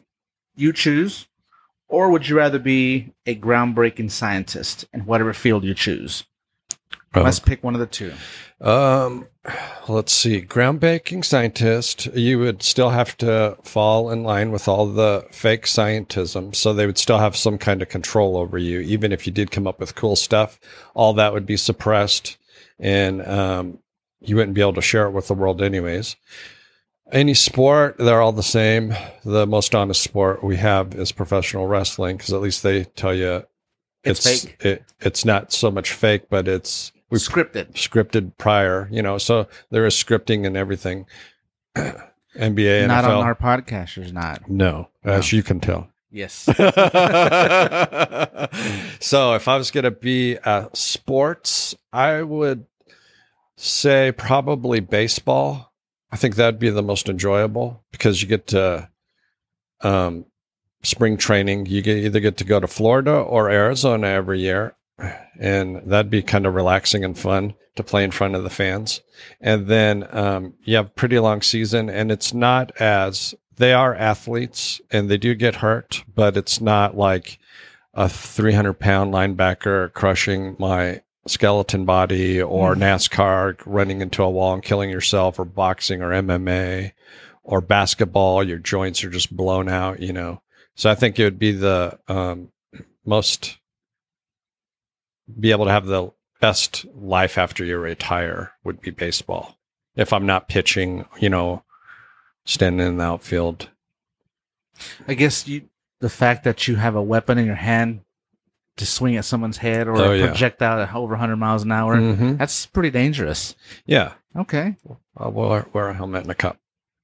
you 0.55 0.73
choose, 0.73 1.27
Or 1.89 2.11
would 2.11 2.29
you 2.29 2.37
rather 2.37 2.59
be 2.59 3.13
a 3.27 3.37
groundbreaking 3.37 4.11
scientist 4.11 4.87
in 4.93 5.01
whatever 5.07 5.33
field 5.33 5.65
you 5.65 5.75
choose? 5.75 6.25
Let's 7.15 7.39
pick 7.39 7.63
one 7.63 7.75
of 7.75 7.81
the 7.81 7.87
two. 7.87 8.13
Um, 8.61 9.29
let's 9.89 10.13
see. 10.13 10.43
Groundbreaking 10.43 11.25
scientist, 11.25 12.07
you 12.07 12.41
would 12.41 12.65
still 12.65 12.91
have 12.91 13.17
to 13.19 13.57
fall 13.63 14.11
in 14.11 14.25
line 14.25 14.51
with 14.51 14.67
all 14.67 14.87
the 14.87 15.25
fake 15.31 15.67
scientism. 15.67 16.57
So 16.57 16.73
they 16.73 16.87
would 16.87 16.99
still 16.99 17.19
have 17.19 17.37
some 17.37 17.59
kind 17.59 17.83
of 17.83 17.89
control 17.89 18.37
over 18.37 18.59
you. 18.59 18.81
Even 18.81 19.13
if 19.13 19.27
you 19.27 19.33
did 19.33 19.53
come 19.53 19.69
up 19.69 19.79
with 19.79 19.95
cool 19.95 20.17
stuff, 20.17 20.59
all 20.95 21.13
that 21.15 21.33
would 21.33 21.47
be 21.47 21.57
suppressed 21.57 22.37
and 22.81 23.25
um, 23.25 23.79
you 24.29 24.37
wouldn't 24.37 24.55
be 24.55 24.61
able 24.61 24.75
to 24.75 24.83
share 24.83 25.07
it 25.07 25.13
with 25.13 25.29
the 25.29 25.35
world, 25.35 25.63
anyways. 25.63 26.17
Any 27.13 27.35
sport, 27.35 27.97
they're 27.99 28.21
all 28.23 28.33
the 28.33 28.43
same. 28.43 28.95
The 29.25 29.47
most 29.47 29.75
honest 29.75 30.03
sport 30.03 30.43
we 30.43 30.57
have 30.57 30.95
is 30.95 31.13
professional 31.13 31.67
wrestling 31.67 32.17
because 32.17 32.33
at 32.33 32.41
least 32.41 32.63
they 32.63 32.85
tell 32.85 33.15
you 33.15 33.45
It's 34.03 34.45
fake. 34.45 34.57
It, 34.61 34.85
it's 35.01 35.25
not 35.25 35.53
so 35.53 35.71
much 35.71 35.93
fake, 35.93 36.25
but 36.31 36.49
it's 36.49 36.93
we 37.11 37.19
Scripted. 37.19 37.73
scripted 37.75 38.33
prior, 38.39 38.89
you 38.91 39.03
know, 39.03 39.19
so 39.19 39.47
there 39.71 39.85
is 39.87 39.95
scripting 39.95 40.47
and 40.47 40.57
everything. 40.57 41.07
NBA, 41.77 42.89
Not 42.89 43.05
NFL. 43.05 43.19
on 43.19 43.27
our 43.27 43.35
podcast, 43.37 43.95
there's 43.97 44.13
not. 44.13 44.49
no, 44.51 44.89
as 45.05 45.33
you 45.33 45.43
can 45.43 45.61
tell. 45.61 45.89
Yes. 46.11 46.35
so 49.01 49.35
if 49.35 49.49
I 49.49 49.57
was 49.57 49.71
going 49.71 49.85
to 49.85 49.91
be 49.91 50.35
a 50.37 50.69
sports, 50.73 51.75
I 51.93 52.23
would 52.23 52.67
say 53.57 54.13
probably 54.13 54.81
baseball. 54.81 55.73
I 56.11 56.17
think 56.17 56.37
that'd 56.37 56.61
be 56.61 56.71
the 56.71 56.83
most 56.83 57.09
enjoyable 57.09 57.85
because 57.91 58.23
you 58.23 58.29
get 58.29 58.47
to 58.49 58.89
um, 59.81 60.27
spring 60.83 61.17
training. 61.17 61.67
You 61.67 61.83
get 61.83 61.99
either 61.99 62.21
get 62.21 62.37
to 62.39 62.45
go 62.45 62.61
to 62.61 62.67
Florida 62.67 63.13
or 63.13 63.51
Arizona 63.51 64.09
every 64.09 64.41
year, 64.41 64.77
and 65.39 65.83
that'd 65.87 66.11
be 66.11 66.23
kind 66.23 66.47
of 66.47 66.55
relaxing 66.55 67.05
and 67.05 67.19
fun 67.19 67.55
to 67.77 67.83
play 67.83 68.05
in 68.05 68.13
front 68.13 68.37
of 68.37 68.45
the 68.45 68.51
fans. 68.51 69.01
And 69.41 69.67
then 69.67 70.07
um, 70.17 70.55
you 70.63 70.77
have 70.77 70.87
a 70.87 70.91
pretty 70.91 71.19
long 71.19 71.43
season, 71.43 71.91
and 71.91 72.13
it's 72.13 72.33
not 72.33 72.71
as 72.81 73.35
they 73.57 73.73
are 73.73 73.95
athletes 73.95 74.81
and 74.91 75.09
they 75.09 75.17
do 75.17 75.35
get 75.35 75.57
hurt, 75.57 76.05
but 76.13 76.37
it's 76.37 76.61
not 76.61 76.97
like 76.97 77.39
a 77.93 78.09
300 78.09 78.75
pound 78.75 79.13
linebacker 79.13 79.93
crushing 79.93 80.57
my 80.59 81.03
skeleton 81.27 81.85
body 81.85 82.41
or 82.41 82.75
NASCAR 82.75 83.61
running 83.67 84.01
into 84.01 84.23
a 84.23 84.31
wall 84.31 84.55
and 84.55 84.63
killing 84.63 84.91
yourself 84.91 85.39
or 85.39 85.45
boxing 85.45 86.03
or 86.03 86.11
MMA 86.11 86.93
or 87.43 87.61
basketball. 87.61 88.43
Your 88.43 88.59
joints 88.59 89.05
are 89.05 89.11
just 89.11 89.35
blown 89.35 89.69
out, 89.69 90.01
you 90.01 90.13
know. 90.13 90.43
So 90.75 90.91
I 90.91 90.95
think 90.95 91.19
it 91.19 91.25
would 91.25 91.39
be 91.39 91.53
the 91.53 91.99
um, 92.09 92.51
most 93.05 93.59
be 95.39 95.51
able 95.51 95.65
to 95.65 95.71
have 95.71 95.87
the 95.87 96.11
best 96.41 96.85
life 96.95 97.39
after 97.39 97.65
you 97.65 97.79
retire 97.79 98.53
would 98.65 98.81
be 98.81 98.91
baseball. 98.91 99.59
If 99.97 100.13
I'm 100.13 100.27
not 100.27 100.49
pitching, 100.49 101.07
you 101.19 101.31
know, 101.31 101.63
standing 102.45 102.87
in 102.87 102.97
the 102.99 103.05
outfield. 103.05 103.71
I 105.09 105.15
guess 105.15 105.47
you, 105.49 105.69
the 106.01 106.11
fact 106.11 106.45
that 106.45 106.69
you 106.69 106.77
have 106.77 106.97
a 106.97 107.03
weapon 107.03 107.39
in 107.39 107.47
your 107.47 107.55
hand 107.55 108.04
to 108.77 108.87
swing 108.87 109.17
at 109.17 109.25
someone's 109.25 109.59
head 109.59 109.87
or 109.87 109.97
Oh, 109.97 110.13
a 110.13 110.17
yeah. 110.19 110.27
projectile 110.27 110.81
at 110.81 110.95
over 110.95 111.13
100 111.15 111.37
miles 111.37 111.63
an 111.63 111.71
hour, 111.73 111.97
Mhm. 111.97 112.39
that's 112.39 112.67
pretty 112.67 112.91
dangerous. 112.91 113.55
Yeah. 113.87 114.15
Okay. 114.37 114.77
I'll 115.17 115.31
wear, 115.31 115.67
wear 115.73 115.89
a 115.89 115.95
helmet 115.95 116.23
and 116.23 116.31
a 116.31 116.35
cup. 116.35 116.59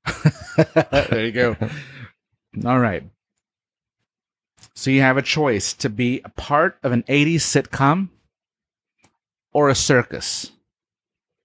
there 1.10 1.24
you 1.26 1.32
go. 1.32 1.56
All 2.66 2.80
right. 2.80 3.04
So 4.74 4.90
you 4.90 5.00
have 5.02 5.16
a 5.16 5.22
choice 5.22 5.72
to 5.74 5.88
be 5.88 6.20
a 6.24 6.28
part 6.30 6.78
of 6.82 6.90
an 6.92 7.04
80s 7.08 7.42
sitcom 7.44 8.08
or 9.52 9.68
a 9.68 9.74
circus. 9.74 10.50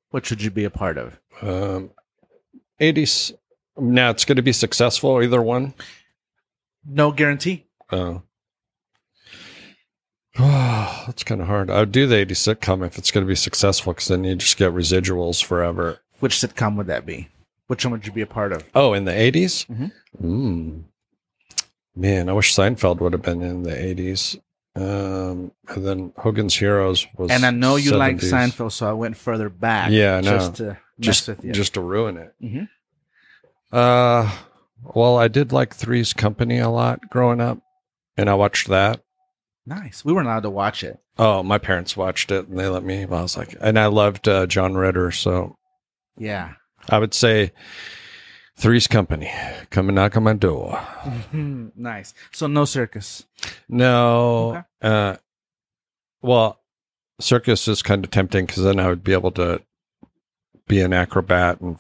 Which 0.10 0.30
would 0.30 0.42
you 0.42 0.50
be 0.50 0.64
a 0.64 0.70
part 0.70 0.98
of? 0.98 1.20
Um, 1.42 1.92
80s. 2.80 3.34
Now 3.78 4.10
it's 4.10 4.24
going 4.26 4.38
to 4.38 4.42
be 4.42 4.54
successful, 4.54 5.22
either 5.22 5.42
one. 5.42 5.74
No 6.86 7.12
guarantee. 7.12 7.66
Oh. 7.92 8.22
That's 11.06 11.24
kind 11.24 11.42
of 11.42 11.48
hard. 11.48 11.70
I 11.70 11.80
would 11.80 11.92
do 11.92 12.08
the 12.08 12.16
80s 12.16 12.56
sitcom 12.56 12.86
if 12.86 12.98
it's 12.98 13.12
going 13.12 13.26
to 13.26 13.28
be 13.30 13.36
successful 13.36 13.94
because 13.94 14.08
then 14.08 14.24
you 14.24 14.36
just 14.36 14.58
get 14.58 14.72
residuals 14.74 15.44
forever. 15.44 16.00
Which 16.20 16.36
sitcom 16.36 16.76
would 16.78 16.88
that 16.88 17.06
be? 17.06 17.30
Which 17.68 17.84
one 17.86 17.92
would 17.94 18.06
you 18.06 18.12
be 18.12 18.22
a 18.22 18.28
part 18.28 18.52
of? 18.54 18.64
Oh, 18.76 18.94
in 18.94 19.06
the 19.06 19.12
80s? 19.12 19.66
Mhm. 19.68 19.92
Mm. 20.22 20.84
Man, 21.96 22.30
I 22.30 22.34
wish 22.34 22.54
Seinfeld 22.56 23.00
would 23.00 23.14
have 23.14 23.22
been 23.22 23.42
in 23.42 23.64
the 23.64 23.72
80s. 23.72 24.38
Um, 24.76 25.52
and 25.70 25.86
then 25.88 26.14
Hogan's 26.18 26.56
Heroes 26.56 27.08
was. 27.18 27.32
And 27.32 27.46
I 27.46 27.52
know 27.52 27.78
you 27.78 27.92
like 27.96 28.18
Seinfeld, 28.18 28.74
so 28.74 28.90
I 28.90 28.94
went 28.94 29.16
further 29.16 29.48
back. 29.50 29.92
Yeah. 29.92 30.20
Just 30.22 30.56
to 30.56 30.64
mess 30.66 30.78
Just, 31.00 31.28
with 31.30 31.46
you. 31.46 31.54
just 31.54 31.74
to 31.76 31.82
ruin 31.82 32.18
it. 32.18 32.34
Mhm. 32.44 32.68
Uh, 33.72 34.30
well, 34.84 35.18
I 35.18 35.28
did 35.30 35.52
like 35.54 35.74
Three's 35.74 36.14
Company 36.14 36.60
a 36.60 36.70
lot 36.70 37.10
growing 37.10 37.40
up, 37.42 37.60
and 38.18 38.30
I 38.30 38.34
watched 38.36 38.68
that. 38.68 39.02
Nice. 39.66 40.04
We 40.06 40.14
weren't 40.14 40.28
allowed 40.28 40.44
to 40.44 40.50
watch 40.50 40.84
it. 40.84 41.00
Oh, 41.18 41.44
my 41.44 41.58
parents 41.58 41.96
watched 41.98 42.32
it 42.32 42.48
and 42.48 42.58
they 42.60 42.68
let 42.68 42.84
me. 42.84 43.06
Well, 43.06 43.20
I 43.20 43.24
was 43.24 43.38
like, 43.38 43.56
and 43.62 43.80
I 43.80 43.88
loved 43.88 44.28
uh, 44.28 44.46
John 44.48 44.76
Ritter, 44.76 45.12
so 45.12 45.56
Yeah. 46.18 46.54
I 46.90 47.00
would 47.00 47.14
say 47.14 47.52
Three's 48.58 48.88
Company. 48.88 49.32
Come 49.72 49.90
and 49.90 49.96
knock 49.96 50.16
on 50.18 50.24
my 50.24 50.34
door. 50.34 50.80
nice. 51.34 52.14
So 52.32 52.48
no 52.48 52.66
circus. 52.66 53.26
No, 53.68 54.50
Okay. 54.50 54.62
uh, 54.82 55.16
well, 56.22 56.62
circus 57.20 57.68
is 57.68 57.82
kind 57.82 58.04
of 58.06 58.12
tempting 58.12 58.46
because 58.46 58.64
then 58.64 58.80
I 58.80 58.88
would 58.88 59.04
be 59.04 59.14
able 59.14 59.32
to 59.32 59.62
be 60.68 60.82
an 60.82 60.94
acrobat 60.94 61.60
and 61.62 61.78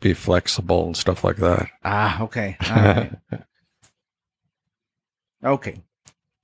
be 0.00 0.14
flexible 0.14 0.86
and 0.86 0.96
stuff 0.96 1.24
like 1.24 1.36
that. 1.36 1.68
Ah, 1.84 2.22
okay. 2.22 2.56
All 2.68 2.76
right. 2.76 3.12
okay. 5.44 5.82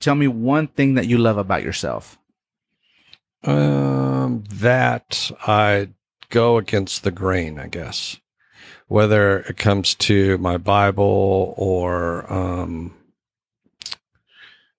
Tell 0.01 0.15
me 0.15 0.29
one 0.29 0.69
thing 0.69 0.95
that 0.95 1.07
you 1.07 1.19
love 1.19 1.39
about 1.39 1.63
yourself. 1.63 2.19
Um, 3.45 4.45
that 4.51 5.31
I 5.47 5.89
go 6.31 6.59
against 6.59 7.03
the 7.03 7.11
grain, 7.11 7.59
I 7.59 7.69
guess. 7.69 8.19
Whether 8.89 9.41
it 9.41 9.57
comes 9.57 9.95
to 9.97 10.39
my 10.39 10.59
Bible 10.59 11.55
or, 11.57 12.33
um, 12.33 12.95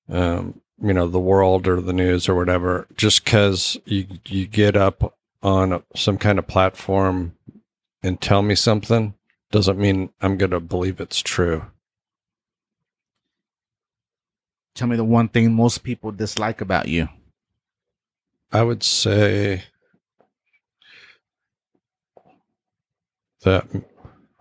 um, 0.10 0.62
you 0.82 0.94
know, 0.94 1.08
the 1.08 1.20
world 1.20 1.68
or 1.68 1.82
the 1.82 1.94
news 1.94 2.30
or 2.30 2.36
whatever, 2.36 2.88
just 2.96 3.24
because 3.24 3.78
you 3.86 4.08
you 4.26 4.48
get 4.48 4.78
up 4.78 5.18
on 5.44 5.84
some 5.96 6.18
kind 6.18 6.40
of 6.40 6.48
platform 6.48 7.36
and 8.04 8.22
tell 8.22 8.42
me 8.42 8.56
something 8.56 9.14
doesn't 9.52 9.80
mean 9.80 10.10
I'm 10.22 10.38
going 10.38 10.52
to 10.52 10.60
believe 10.60 11.00
it's 11.00 11.22
true. 11.22 11.66
Tell 14.78 14.88
me 14.88 14.96
the 14.96 15.04
one 15.04 15.28
thing 15.28 15.52
most 15.54 15.84
people 15.84 16.12
dislike 16.12 16.62
about 16.62 16.88
you. 16.88 17.10
I 18.52 18.62
would 18.62 18.84
say 18.84 19.64
that 23.42 23.66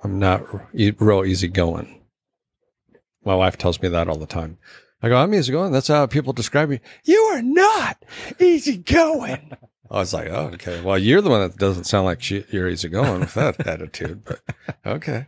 I'm 0.05 0.19
not 0.19 0.45
real 0.77 1.25
easygoing. 1.25 2.03
My 3.25 3.35
wife 3.35 3.57
tells 3.57 3.81
me 3.81 3.89
that 3.89 4.09
all 4.09 4.19
the 4.19 4.27
time. 4.27 4.59
I 5.03 5.09
go, 5.09 5.17
I'm 5.17 5.33
easygoing. 5.33 5.73
That's 5.73 5.89
how 5.89 6.07
people 6.07 6.35
describe 6.35 6.69
me. 6.69 6.81
You 7.05 7.19
are 7.33 7.41
not 7.41 8.05
easygoing. 8.39 9.57
I 9.91 9.95
was 9.95 10.13
like, 10.13 10.29
oh, 10.29 10.51
okay. 10.53 10.83
Well, 10.83 10.99
you're 10.99 11.23
the 11.23 11.31
one 11.31 11.41
that 11.41 11.57
doesn't 11.57 11.85
sound 11.85 12.05
like 12.05 12.21
she, 12.21 12.45
you're 12.51 12.69
easygoing 12.69 13.21
with 13.21 13.33
that 13.35 13.59
attitude, 13.67 14.23
but 14.23 14.41
okay. 14.85 15.25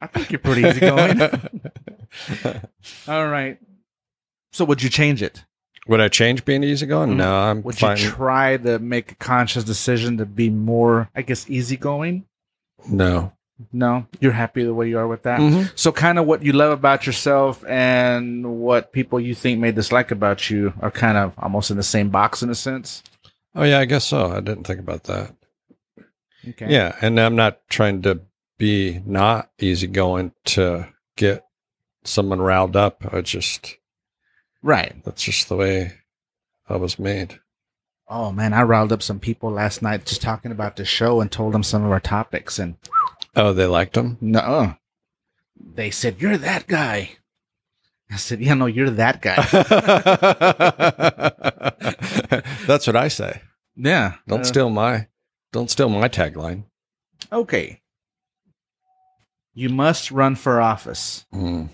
I 0.00 0.06
think 0.06 0.32
you're 0.32 0.38
pretty 0.38 0.62
easygoing. 0.62 1.20
All 3.08 3.28
right. 3.28 3.58
So 4.52 4.64
would 4.64 4.82
you 4.82 4.88
change 4.88 5.22
it? 5.22 5.44
Would 5.86 6.00
I 6.00 6.08
change 6.08 6.44
being 6.44 6.62
easygoing? 6.62 7.10
Mhm. 7.12 7.16
No, 7.16 7.34
I'm 7.36 7.62
Would 7.62 7.78
fine. 7.78 7.96
you 7.96 8.10
try 8.10 8.56
to 8.58 8.78
make 8.78 9.12
a 9.12 9.14
conscious 9.14 9.64
decision 9.64 10.18
to 10.18 10.26
be 10.26 10.50
more, 10.50 11.08
I 11.14 11.22
guess, 11.22 11.48
easygoing? 11.48 12.24
no. 12.88 13.32
No, 13.72 14.06
you're 14.20 14.30
happy 14.30 14.62
the 14.62 14.72
way 14.72 14.88
you 14.88 14.98
are 14.98 15.08
with 15.08 15.24
that. 15.24 15.40
Mhm. 15.40 15.72
So, 15.74 15.90
kind 15.90 16.16
of 16.20 16.26
what 16.26 16.44
you 16.44 16.52
love 16.52 16.70
about 16.70 17.06
yourself 17.08 17.64
and 17.66 18.60
what 18.60 18.92
people 18.92 19.18
you 19.18 19.34
think 19.34 19.58
may 19.58 19.72
dislike 19.72 20.12
about 20.12 20.48
you 20.48 20.72
are 20.80 20.92
kind 20.92 21.18
of 21.18 21.32
almost 21.38 21.68
in 21.72 21.76
the 21.76 21.82
same 21.82 22.08
box 22.08 22.40
in 22.40 22.50
a 22.50 22.54
sense. 22.54 23.02
Oh, 23.56 23.64
yeah, 23.64 23.80
I 23.80 23.84
guess 23.84 24.04
so. 24.04 24.30
I 24.30 24.38
didn't 24.38 24.62
think 24.64 24.78
about 24.78 25.02
that. 25.04 25.34
Okay. 26.48 26.70
Yeah, 26.70 26.94
and 27.00 27.18
I'm 27.18 27.34
not 27.34 27.58
trying 27.68 28.00
to 28.02 28.20
be 28.58 29.00
not 29.04 29.50
easygoing 29.58 30.34
to 30.44 30.86
get 31.16 31.44
someone 32.04 32.40
riled 32.40 32.76
up. 32.76 33.12
I 33.12 33.22
just 33.22 33.76
Right. 34.62 35.02
that's 35.04 35.22
just 35.22 35.48
the 35.48 35.56
way 35.56 35.92
I 36.68 36.76
was 36.76 36.98
made. 36.98 37.38
Oh 38.08 38.32
man, 38.32 38.52
I 38.54 38.62
riled 38.62 38.92
up 38.92 39.02
some 39.02 39.20
people 39.20 39.50
last 39.50 39.82
night 39.82 40.06
just 40.06 40.22
talking 40.22 40.50
about 40.50 40.76
the 40.76 40.84
show 40.84 41.20
and 41.20 41.30
told 41.30 41.52
them 41.54 41.62
some 41.62 41.84
of 41.84 41.92
our 41.92 42.00
topics, 42.00 42.58
and 42.58 42.76
Oh, 43.36 43.52
they 43.52 43.66
liked 43.66 43.94
them. 43.94 44.16
no, 44.20 44.74
they 45.56 45.90
said 45.90 46.20
you're 46.20 46.38
that 46.38 46.66
guy. 46.66 47.10
I 48.10 48.16
said, 48.16 48.40
"Yeah, 48.40 48.54
no, 48.54 48.66
you're 48.66 48.90
that 48.90 49.20
guy." 49.20 49.36
That's 52.66 52.86
what 52.86 52.96
I 52.96 53.08
say. 53.08 53.42
yeah. 53.76 54.14
Don't 54.26 54.40
Uh, 54.40 54.44
steal 54.44 54.70
my 54.70 55.06
don't 55.52 55.70
steal 55.70 55.88
my 55.88 56.08
tagline. 56.08 56.64
Okay. 57.32 57.80
You 59.54 59.68
must 59.70 60.10
run 60.10 60.36
for 60.36 60.60
office. 60.60 61.24
Mm, 61.34 61.68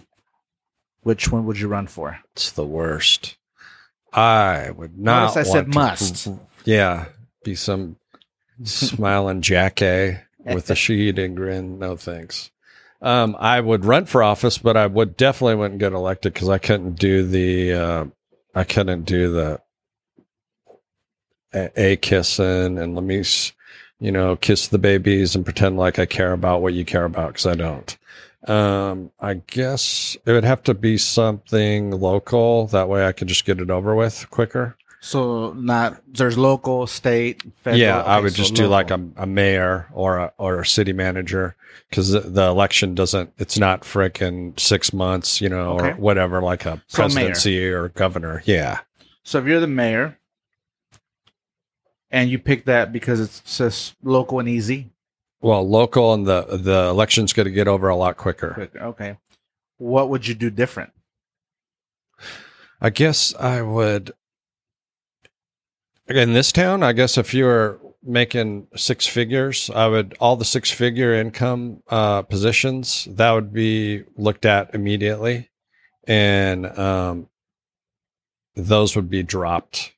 Which 1.05 1.31
one 1.31 1.47
would 1.47 1.59
you 1.59 1.69
run 1.69 1.87
for? 1.87 2.19
it's 2.33 2.51
the 2.51 2.67
worst. 2.67 3.37
I 4.13 4.71
would 4.71 4.99
not. 4.99 5.37
I 5.37 5.43
said 5.45 5.73
to- 5.73 5.79
must. 5.79 6.29
Yeah, 6.65 7.07
be 7.45 7.55
some 7.55 7.97
smiling 8.63 9.43
jackie 9.43 10.17
with 10.39 10.71
a 10.71 10.75
she-eating 10.83 11.35
grin. 11.35 11.79
No 11.79 11.95
thanks. 11.97 12.51
Um, 13.03 13.37
I 13.39 13.61
would 13.61 13.85
run 13.85 14.07
for 14.07 14.23
office, 14.23 14.57
but 14.57 14.75
I 14.75 14.87
would 14.87 15.15
definitely 15.15 15.57
wouldn't 15.57 15.79
get 15.81 15.93
elected 15.93 16.33
because 16.33 16.49
I 16.49 16.57
couldn't 16.57 16.99
do 16.99 17.23
the. 17.27 17.73
Uh, 17.75 18.05
I 18.55 18.65
couldn't 18.65 19.03
do 19.03 19.31
the 19.31 19.61
a, 21.53 21.71
a 21.77 21.97
kissing 21.97 22.79
and 22.79 22.95
let 22.95 23.05
me, 23.05 23.23
you 24.01 24.13
know, 24.13 24.37
kiss 24.37 24.69
the 24.69 24.79
babies 24.79 25.35
and 25.37 25.45
pretend 25.45 25.77
like 25.77 25.99
I 25.99 26.07
care 26.07 26.33
about 26.33 26.63
what 26.63 26.75
you 26.75 26.85
care 26.85 27.05
about 27.05 27.29
because 27.35 27.47
I 27.47 27.55
don't. 27.55 27.97
Um, 28.47 29.11
I 29.21 29.35
guess 29.35 30.17
it 30.27 30.33
would 30.33 30.45
have 30.45 30.63
to 30.65 30.75
be 30.75 30.99
something 30.99 31.91
local. 31.93 32.67
That 32.69 32.89
way, 32.89 33.07
I 33.07 33.13
could 33.13 33.29
just 33.29 33.45
get 33.45 33.61
it 33.61 33.71
over 33.71 33.95
with 33.95 34.29
quicker. 34.31 34.77
So 35.01 35.53
not 35.53 36.01
there's 36.09 36.39
local, 36.39 36.87
state, 36.87 37.43
federal. 37.57 37.79
Yeah, 37.81 38.03
I 38.03 38.21
would 38.21 38.35
just 38.35 38.55
do 38.55 38.67
like 38.69 38.91
a, 38.91 39.01
a 39.17 39.27
mayor 39.27 39.87
or 39.93 40.19
a 40.19 40.33
or 40.39 40.61
a 40.61 40.67
city 40.67 40.93
manager 40.95 41.57
because 41.91 42.11
the, 42.11 42.21
the 42.21 42.45
election 42.47 42.95
doesn't. 42.95 43.33
It's 43.39 43.59
not 43.59 43.83
frickin' 43.83 44.59
six 44.59 44.93
months, 44.95 45.41
you 45.43 45.49
know, 45.51 45.79
or 45.79 45.93
whatever, 45.93 46.41
like 46.41 46.65
a 46.65 46.83
So 46.87 47.03
mayor. 47.03 47.09
presidency 47.09 47.69
or 47.69 47.89
governor. 47.91 48.43
Yeah, 48.47 48.81
So 49.25 49.39
if 49.39 49.47
you're 49.47 49.61
the 49.61 49.67
mayor 49.67 50.19
and 52.11 52.31
you 52.31 52.39
pick 52.39 52.65
that 52.65 52.93
because 52.93 53.21
it's 53.21 53.59
just 53.59 53.95
local 54.03 54.39
and 54.39 54.49
easy, 54.49 54.91
well, 55.45 55.69
local 55.69 56.15
and 56.15 56.27
the 56.27 56.43
the 56.51 56.89
election's 56.89 57.35
going 57.35 57.45
to 57.45 57.53
get 57.53 57.69
over 57.69 57.91
a 57.91 57.97
lot 57.97 58.17
quicker. 58.17 58.55
quick, 58.55 58.75
okay. 58.77 59.19
What 59.77 60.09
would 60.09 60.27
you 60.27 60.35
do 60.35 60.49
different? 60.49 60.91
I 62.81 62.89
guess 62.89 63.35
I 63.35 63.61
would. 63.61 64.13
In 66.09 66.33
this 66.33 66.51
town, 66.51 66.83
I 66.83 66.95
guess 66.95 67.19
if 67.19 67.35
you 67.35 67.45
were 67.45 67.79
making 68.03 68.69
six 68.75 69.07
figures, 69.07 69.69
I 69.69 69.87
would 69.87 70.17
all 70.19 70.37
the 70.37 70.47
six 70.47 70.71
figure 70.71 71.15
income 71.15 71.83
uh, 71.89 72.23
positions 72.23 73.07
that 73.11 73.31
would 73.33 73.53
be 73.53 74.05
looked 74.17 74.47
at 74.47 74.75
immediately, 74.75 75.51
and 76.05 76.67
um, 76.79 77.29
those 78.57 78.97
would 78.97 79.11
be 79.11 79.23
dropped. 79.23 79.93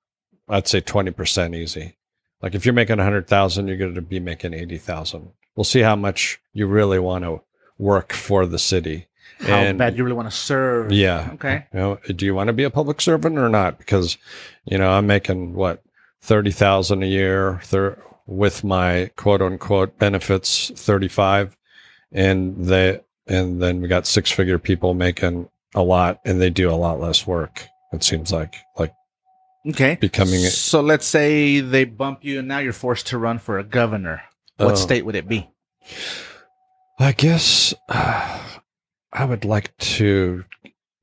I'd 0.48 0.66
say 0.66 0.80
twenty 0.80 1.12
percent 1.12 1.54
easy. 1.54 1.98
Like 2.42 2.54
if 2.54 2.64
you're 2.66 2.74
making 2.74 2.98
a 2.98 3.04
hundred 3.04 3.26
thousand, 3.26 3.68
you're 3.68 3.76
going 3.76 3.94
to 3.94 4.02
be 4.02 4.20
making 4.20 4.54
eighty 4.54 4.78
thousand. 4.78 5.30
We'll 5.54 5.64
see 5.64 5.80
how 5.80 5.96
much 5.96 6.38
you 6.52 6.66
really 6.66 6.98
want 6.98 7.24
to 7.24 7.40
work 7.78 8.12
for 8.12 8.46
the 8.46 8.58
city. 8.58 9.06
How 9.40 9.56
And- 9.56 9.78
bad 9.78 9.96
you 9.96 10.04
really 10.04 10.16
want 10.16 10.30
to 10.30 10.36
serve? 10.36 10.92
Yeah. 10.92 11.30
Okay. 11.34 11.64
You 11.72 11.78
know, 11.80 11.98
do 12.14 12.24
you 12.26 12.34
want 12.34 12.48
to 12.48 12.52
be 12.52 12.64
a 12.64 12.70
public 12.70 13.00
servant 13.00 13.38
or 13.38 13.48
not? 13.48 13.78
Because, 13.78 14.16
you 14.64 14.78
know, 14.78 14.90
I'm 14.90 15.06
making 15.06 15.54
what 15.54 15.82
thirty 16.20 16.50
thousand 16.52 17.02
a 17.02 17.06
year 17.06 17.60
thir- 17.64 17.98
with 18.26 18.64
my 18.64 19.10
quote 19.16 19.42
unquote 19.42 19.98
benefits, 19.98 20.70
thirty 20.74 21.08
five, 21.08 21.56
and 22.12 22.66
they 22.66 23.00
and 23.26 23.60
then 23.62 23.80
we 23.80 23.88
got 23.88 24.06
six 24.06 24.30
figure 24.30 24.58
people 24.58 24.94
making 24.94 25.48
a 25.74 25.82
lot, 25.82 26.20
and 26.24 26.40
they 26.40 26.48
do 26.50 26.70
a 26.70 26.76
lot 26.76 27.00
less 27.00 27.26
work. 27.26 27.66
It 27.92 28.02
seems 28.04 28.32
like 28.32 28.56
like 28.78 28.92
Okay. 29.68 29.96
becoming 30.00 30.44
a- 30.44 30.50
So 30.50 30.80
let's 30.80 31.06
say 31.06 31.60
they 31.60 31.84
bump 31.84 32.20
you 32.24 32.38
and 32.40 32.48
now 32.48 32.58
you're 32.58 32.72
forced 32.72 33.06
to 33.08 33.18
run 33.18 33.38
for 33.38 33.58
a 33.58 33.64
governor. 33.64 34.22
What 34.58 34.72
Oh. 34.72 34.76
state 34.76 35.04
would 35.04 35.16
it 35.16 35.28
be? 35.28 35.48
I 36.98 37.12
guess 37.12 37.74
uh, 37.88 38.40
I 39.12 39.24
would 39.24 39.44
like 39.44 39.76
to, 39.78 40.44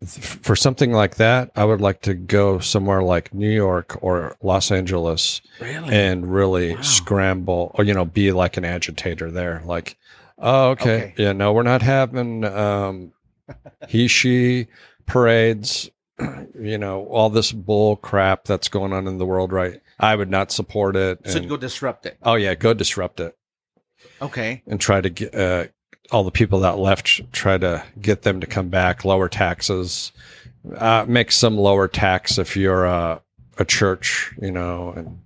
for 0.06 0.56
something 0.56 0.92
like 0.92 1.16
that, 1.16 1.52
I 1.56 1.66
would 1.66 1.82
like 1.82 2.02
to 2.02 2.14
go 2.14 2.60
somewhere 2.60 3.04
like 3.04 3.34
New 3.34 3.50
York 3.52 3.98
or 4.02 4.36
Los 4.42 4.72
Angeles 4.72 5.42
Really? 5.60 5.94
and 5.94 6.34
really 6.34 6.76
Wow. 6.76 6.82
scramble 6.82 7.72
or, 7.76 7.84
you 7.84 7.94
know, 7.94 8.06
be 8.06 8.32
like 8.32 8.58
an 8.58 8.66
agitator 8.66 9.30
there. 9.30 9.62
Like, 9.66 9.98
oh, 10.40 10.70
okay. 10.72 10.96
Okay. 10.96 11.14
Yeah, 11.18 11.34
no, 11.34 11.54
we're 11.54 11.64
not 11.64 11.82
having 11.84 12.44
um, 12.44 13.14
he, 13.88 14.08
she 14.08 14.68
parades, 15.06 15.90
you 16.60 16.78
know, 16.78 17.06
all 17.06 17.30
this 17.30 17.52
bull 17.52 17.96
crap 17.96 18.46
that's 18.46 18.70
going 18.70 18.94
on 18.94 19.08
in 19.08 19.18
the 19.18 19.26
world, 19.26 19.52
right? 19.52 19.82
I 20.00 20.16
would 20.16 20.30
not 20.30 20.52
support 20.52 20.96
it. 20.96 21.20
so 21.28 21.38
and- 21.40 21.50
go 21.50 21.58
disrupt 21.58 22.06
it. 22.06 22.18
oh, 22.24 22.36
yeah, 22.36 22.56
go 22.56 22.74
disrupt 22.74 23.20
it 23.20 23.36
Okay. 24.22 24.62
and 24.68 24.80
try 24.80 25.02
to 25.02 25.10
get 25.10 25.34
uh, 25.36 25.66
all 26.12 26.24
the 26.24 26.32
people 26.32 26.60
that 26.62 26.78
left 26.78 27.22
try 27.32 27.58
to 27.58 27.84
get 28.02 28.22
them 28.24 28.42
to 28.42 28.48
come 28.48 28.70
back 28.70 29.06
lower 29.06 29.30
taxes 29.30 30.12
uh, 30.76 31.06
make 31.08 31.32
some 31.32 31.58
lower 31.58 31.88
tax 31.88 32.38
if 32.38 32.56
you're 32.58 32.84
a, 32.86 33.22
a 33.58 33.66
church 33.66 34.34
you 34.42 34.52
know 34.52 34.92
and 34.96 35.20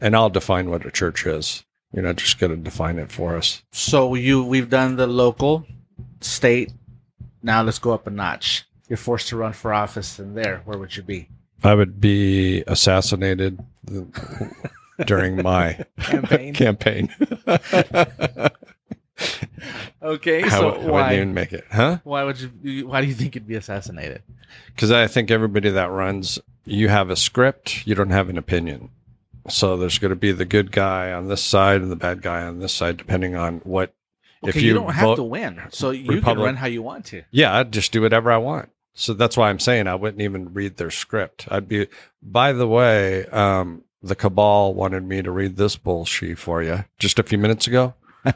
and 0.00 0.14
i'll 0.16 0.30
define 0.30 0.70
what 0.70 0.86
a 0.86 0.90
church 0.92 1.26
is 1.26 1.64
you're 1.92 2.04
not 2.04 2.16
just 2.16 2.38
going 2.38 2.50
to 2.50 2.56
define 2.56 2.98
it 2.98 3.10
for 3.10 3.36
us 3.36 3.62
So 3.72 4.14
you 4.14 4.44
we've 4.44 4.70
done 4.70 4.94
the 4.96 5.06
local, 5.08 5.66
state. 6.20 6.72
Now 7.42 7.62
let's 7.62 7.78
go 7.80 7.90
up 7.92 8.06
a 8.06 8.10
notch. 8.10 8.64
You're 8.92 8.98
forced 8.98 9.28
to 9.28 9.38
run 9.38 9.54
for 9.54 9.72
office, 9.72 10.18
and 10.18 10.36
there, 10.36 10.60
where 10.66 10.76
would 10.76 10.94
you 10.94 11.02
be? 11.02 11.30
i 11.64 11.72
would 11.72 11.98
be 11.98 12.62
assassinated 12.66 13.58
during 15.06 15.42
my 15.42 15.82
Campaign. 15.98 16.52
campaign 16.64 17.08
Okay, 20.02 20.42
I 20.42 20.48
so 20.50 20.72
w- 20.72 20.74
I 20.74 20.76
wouldn't 20.76 20.90
why? 20.90 21.14
even 21.14 21.32
make 21.32 21.54
it 21.54 21.64
huh 21.70 22.00
Why 22.04 22.24
would 22.24 22.38
you? 22.62 22.86
Why 22.86 23.00
do 23.00 23.06
you 23.06 23.14
think 23.14 23.34
you'd 23.34 23.46
be 23.48 23.54
assassinated? 23.54 24.20
because 24.74 24.90
I 24.90 25.06
think 25.06 25.30
everybody 25.30 25.70
that 25.70 25.90
runs, 25.90 26.38
you 26.66 26.90
have 26.90 27.08
a 27.08 27.16
script, 27.16 27.86
you 27.86 27.94
don't 27.94 28.10
have 28.10 28.28
an 28.28 28.36
opinion. 28.36 28.90
So 29.48 29.78
there's 29.78 29.96
going 29.96 30.10
to 30.10 30.16
be 30.16 30.32
the 30.32 30.44
good 30.44 30.70
guy 30.70 31.12
on 31.12 31.28
this 31.28 31.42
side 31.42 31.80
and 31.80 31.90
the 31.90 31.96
bad 31.96 32.20
guy 32.20 32.42
on 32.42 32.58
this 32.58 32.74
side, 32.74 32.98
depending 32.98 33.36
on 33.36 33.60
what. 33.60 33.94
Okay, 34.44 34.50
if 34.50 34.56
you, 34.56 34.68
you, 34.68 34.74
don't 34.74 34.92
have 34.92 35.16
to 35.16 35.22
win, 35.22 35.62
so 35.70 35.92
you 35.92 36.20
can 36.20 36.38
run 36.38 36.56
how 36.56 36.66
you 36.66 36.82
want 36.82 37.06
to. 37.06 37.22
yeah, 37.30 37.56
I'd 37.56 37.72
just 37.72 37.90
do 37.90 38.02
whatever 38.02 38.30
I 38.30 38.36
want. 38.36 38.68
So 38.94 39.14
that's 39.14 39.36
why 39.36 39.48
I'm 39.48 39.58
saying 39.58 39.86
I 39.86 39.94
wouldn't 39.94 40.22
even 40.22 40.52
read 40.52 40.76
their 40.76 40.90
script. 40.90 41.46
I'd 41.50 41.68
be. 41.68 41.88
By 42.22 42.52
the 42.52 42.68
way, 42.68 43.26
um, 43.26 43.84
the 44.02 44.14
cabal 44.14 44.74
wanted 44.74 45.04
me 45.04 45.22
to 45.22 45.30
read 45.30 45.56
this 45.56 45.76
bullshit 45.76 46.38
for 46.38 46.62
you 46.62 46.84
just 46.98 47.18
a 47.18 47.22
few 47.22 47.38
minutes 47.38 47.66
ago. 47.66 47.94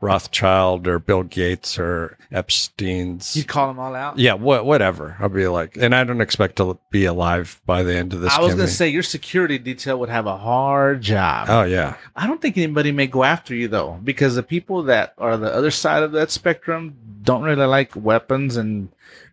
Rothschild 0.00 0.86
or 0.86 0.98
Bill 0.98 1.22
Gates 1.22 1.78
or 1.78 2.16
Epstein's. 2.30 3.36
You'd 3.36 3.48
call 3.48 3.68
them 3.68 3.78
all 3.78 3.94
out. 3.94 4.18
yeah, 4.18 4.34
what, 4.34 4.64
whatever. 4.64 5.16
I'll 5.18 5.28
be 5.28 5.46
like, 5.48 5.76
and 5.76 5.94
I 5.94 6.04
don't 6.04 6.20
expect 6.20 6.56
to 6.56 6.78
be 6.90 7.04
alive 7.04 7.60
by 7.66 7.82
the 7.82 7.94
end 7.94 8.14
of 8.14 8.20
this. 8.20 8.32
I 8.32 8.40
was 8.40 8.54
going 8.54 8.66
to 8.66 8.72
say 8.72 8.88
your 8.88 9.02
security 9.02 9.58
detail 9.58 9.98
would 10.00 10.08
have 10.08 10.26
a 10.26 10.36
hard 10.36 11.02
job. 11.02 11.48
Oh 11.50 11.64
yeah, 11.64 11.96
I 12.16 12.26
don't 12.26 12.40
think 12.40 12.56
anybody 12.56 12.92
may 12.92 13.06
go 13.06 13.24
after 13.24 13.54
you 13.54 13.68
though, 13.68 13.98
because 14.02 14.34
the 14.34 14.42
people 14.42 14.84
that 14.84 15.14
are 15.18 15.36
the 15.36 15.52
other 15.52 15.70
side 15.70 16.02
of 16.02 16.12
that 16.12 16.30
spectrum 16.30 16.96
don't 17.22 17.42
really 17.42 17.66
like 17.66 17.94
weapons 17.96 18.56
and 18.56 18.88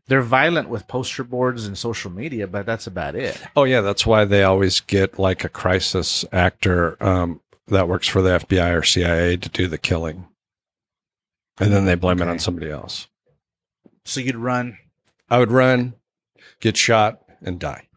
they're 0.07 0.21
violent 0.21 0.69
with 0.69 0.87
poster 0.87 1.23
boards 1.23 1.65
and 1.65 1.77
social 1.77 2.11
media, 2.11 2.47
but 2.47 2.65
that's 2.65 2.87
about 2.87 3.15
it. 3.15 3.41
oh 3.55 3.63
yeah. 3.63 3.81
That's 3.81 4.05
why 4.05 4.25
they 4.25 4.43
always 4.43 4.79
get 4.79 5.17
like 5.19 5.43
a 5.43 5.49
crisis 5.49 6.23
actor 6.31 7.01
um, 7.03 7.41
that 7.67 7.87
works 7.87 8.07
for 8.07 8.21
the 8.21 8.39
FBI 8.39 8.75
or 8.77 8.83
CIA 8.83 9.37
to 9.37 9.49
do 9.49 9.67
the 9.67 9.77
killing, 9.77 10.27
and 11.59 11.73
then 11.73 11.85
they 11.85 11.95
blame 11.95 12.21
it 12.21 12.27
on 12.27 12.39
somebody 12.39 12.69
else. 12.69 13.07
So 14.05 14.19
you'd 14.19 14.35
run, 14.35 14.77
I 15.29 15.39
would 15.39 15.51
run, 15.51 15.95
get 16.59 16.77
shot, 16.77 17.21
and 17.41 17.59
die. 17.59 17.87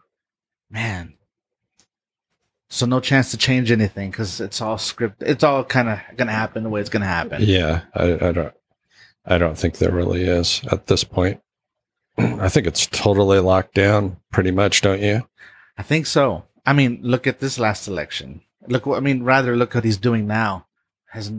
man. 0.70 1.14
So 2.70 2.84
no 2.84 3.00
chance 3.00 3.30
to 3.30 3.38
change 3.38 3.70
anything 3.70 4.10
because 4.10 4.40
it's 4.42 4.60
all 4.60 4.76
script. 4.76 5.22
It's 5.22 5.42
all 5.42 5.64
kind 5.64 5.88
of 5.88 6.00
going 6.16 6.28
to 6.28 6.34
happen 6.34 6.62
the 6.62 6.68
way 6.68 6.80
it's 6.82 6.90
going 6.90 7.00
to 7.00 7.06
happen. 7.06 7.42
Yeah, 7.42 7.82
I, 7.94 8.28
I 8.28 8.32
don't. 8.32 8.54
I 9.24 9.38
don't 9.38 9.56
think 9.58 9.78
there 9.78 9.90
really 9.90 10.22
is 10.24 10.62
at 10.70 10.86
this 10.86 11.02
point. 11.04 11.40
I 12.18 12.48
think 12.48 12.66
it's 12.66 12.86
totally 12.86 13.38
locked 13.38 13.74
down, 13.74 14.16
pretty 14.32 14.50
much, 14.50 14.80
don't 14.80 15.00
you? 15.02 15.28
I 15.76 15.82
think 15.82 16.06
so. 16.06 16.44
I 16.66 16.72
mean, 16.72 16.98
look 17.02 17.26
at 17.26 17.40
this 17.40 17.58
last 17.58 17.86
election. 17.88 18.42
Look, 18.66 18.86
I 18.86 19.00
mean, 19.00 19.22
rather 19.22 19.56
look 19.56 19.74
what 19.74 19.84
he's 19.84 19.96
doing 19.96 20.26
now. 20.26 20.66
Has 21.12 21.30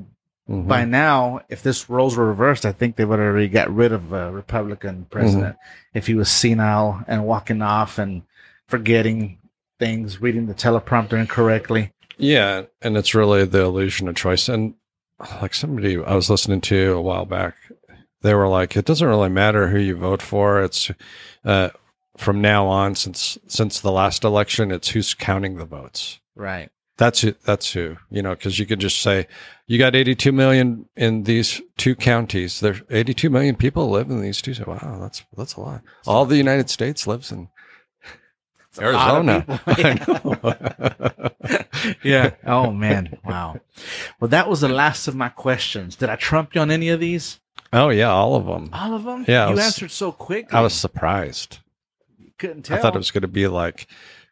Mhm. 0.49 0.67
by 0.67 0.83
now, 0.85 1.41
if 1.49 1.61
this 1.61 1.89
roles 1.89 2.17
were 2.17 2.25
reversed, 2.25 2.65
I 2.65 2.71
think 2.71 2.95
they 2.95 3.05
would 3.05 3.19
have 3.19 3.27
already 3.27 3.49
got 3.49 3.73
rid 3.73 3.91
of 3.91 4.13
a 4.13 4.31
Republican 4.31 5.05
president 5.11 5.57
if 5.93 6.07
he 6.07 6.15
was 6.15 6.29
senile 6.29 7.03
and 7.07 7.25
walking 7.25 7.61
off 7.61 7.99
and 7.99 8.23
forgetting 8.67 9.37
things, 9.77 10.19
reading 10.21 10.47
the 10.47 10.55
teleprompter 10.55 11.19
incorrectly. 11.19 11.93
Yeah, 12.17 12.63
and 12.81 12.97
it's 12.97 13.13
really 13.13 13.45
the 13.45 13.61
illusion 13.61 14.07
of 14.07 14.15
choice. 14.15 14.49
And 14.49 14.73
like 15.41 15.53
somebody 15.53 16.01
I 16.03 16.15
was 16.15 16.29
listening 16.29 16.61
to 16.61 16.93
a 16.93 17.01
while 17.01 17.25
back, 17.25 17.55
They 18.21 18.33
were 18.33 18.47
like, 18.47 18.75
it 18.75 18.85
doesn't 18.85 19.07
really 19.07 19.29
matter 19.29 19.69
who 19.69 19.79
you 19.79 19.95
vote 19.95 20.21
for. 20.21 20.61
It's 20.61 20.91
uh, 21.45 21.69
from 22.17 22.41
now 22.41 22.67
on, 22.67 22.95
since 22.95 23.37
since 23.47 23.79
the 23.79 23.91
last 23.91 24.23
election, 24.23 24.71
it's 24.71 24.89
who's 24.89 25.13
counting 25.13 25.57
the 25.57 25.65
votes. 25.65 26.19
Right. 26.35 26.69
That's 26.97 27.21
who, 27.21 27.33
that's 27.45 27.71
who, 27.71 27.95
you 28.11 28.21
know, 28.21 28.31
because 28.31 28.59
you 28.59 28.65
could 28.65 28.79
just 28.79 29.01
say, 29.01 29.27
you 29.67 29.77
got 29.77 29.95
82 29.95 30.33
million 30.33 30.89
in 30.97 31.23
these 31.23 31.61
two 31.77 31.95
counties. 31.95 32.59
There 32.59 32.75
82 32.89 33.29
million 33.29 33.55
people 33.55 33.89
live 33.89 34.09
in 34.09 34.21
these 34.21 34.41
two. 34.41 34.53
So, 34.53 34.65
wow, 34.67 34.97
that's, 34.99 35.23
that's 35.37 35.55
a 35.55 35.61
lot. 35.61 35.81
All 36.05 36.25
the 36.25 36.35
United 36.35 36.69
States 36.69 37.07
lives 37.07 37.31
in 37.31 37.47
a 38.77 38.91
lot 38.91 39.15
of 39.15 39.29
Arizona. 39.29 39.61
people. 39.75 40.35
yeah. 42.03 42.31
Oh 42.45 42.71
man. 42.71 43.17
Wow. 43.23 43.59
Well, 44.19 44.27
that 44.29 44.49
was 44.49 44.61
the 44.61 44.69
last 44.69 45.07
of 45.07 45.15
my 45.15 45.29
questions. 45.29 45.95
Did 45.95 46.09
I 46.09 46.15
trump 46.15 46.55
you 46.55 46.61
on 46.61 46.71
any 46.71 46.89
of 46.89 46.99
these? 46.99 47.39
Oh, 47.73 47.89
yeah, 47.89 48.09
all 48.09 48.35
of 48.35 48.45
them. 48.45 48.69
All 48.73 48.93
of 48.93 49.03
them? 49.03 49.25
Yeah, 49.27 49.47
You 49.49 49.55
was- 49.55 49.65
answered 49.65 49.91
so 49.91 50.11
quick. 50.11 50.53
I 50.53 50.61
was 50.61 50.73
surprised. 50.73 51.59
couldn't 52.37 52.63
tell. 52.63 52.77
I 52.77 52.81
thought 52.81 52.95
it 52.95 52.99
was 52.99 53.11
going 53.11 53.21
to 53.23 53.27
be 53.27 53.47
like 53.47 53.87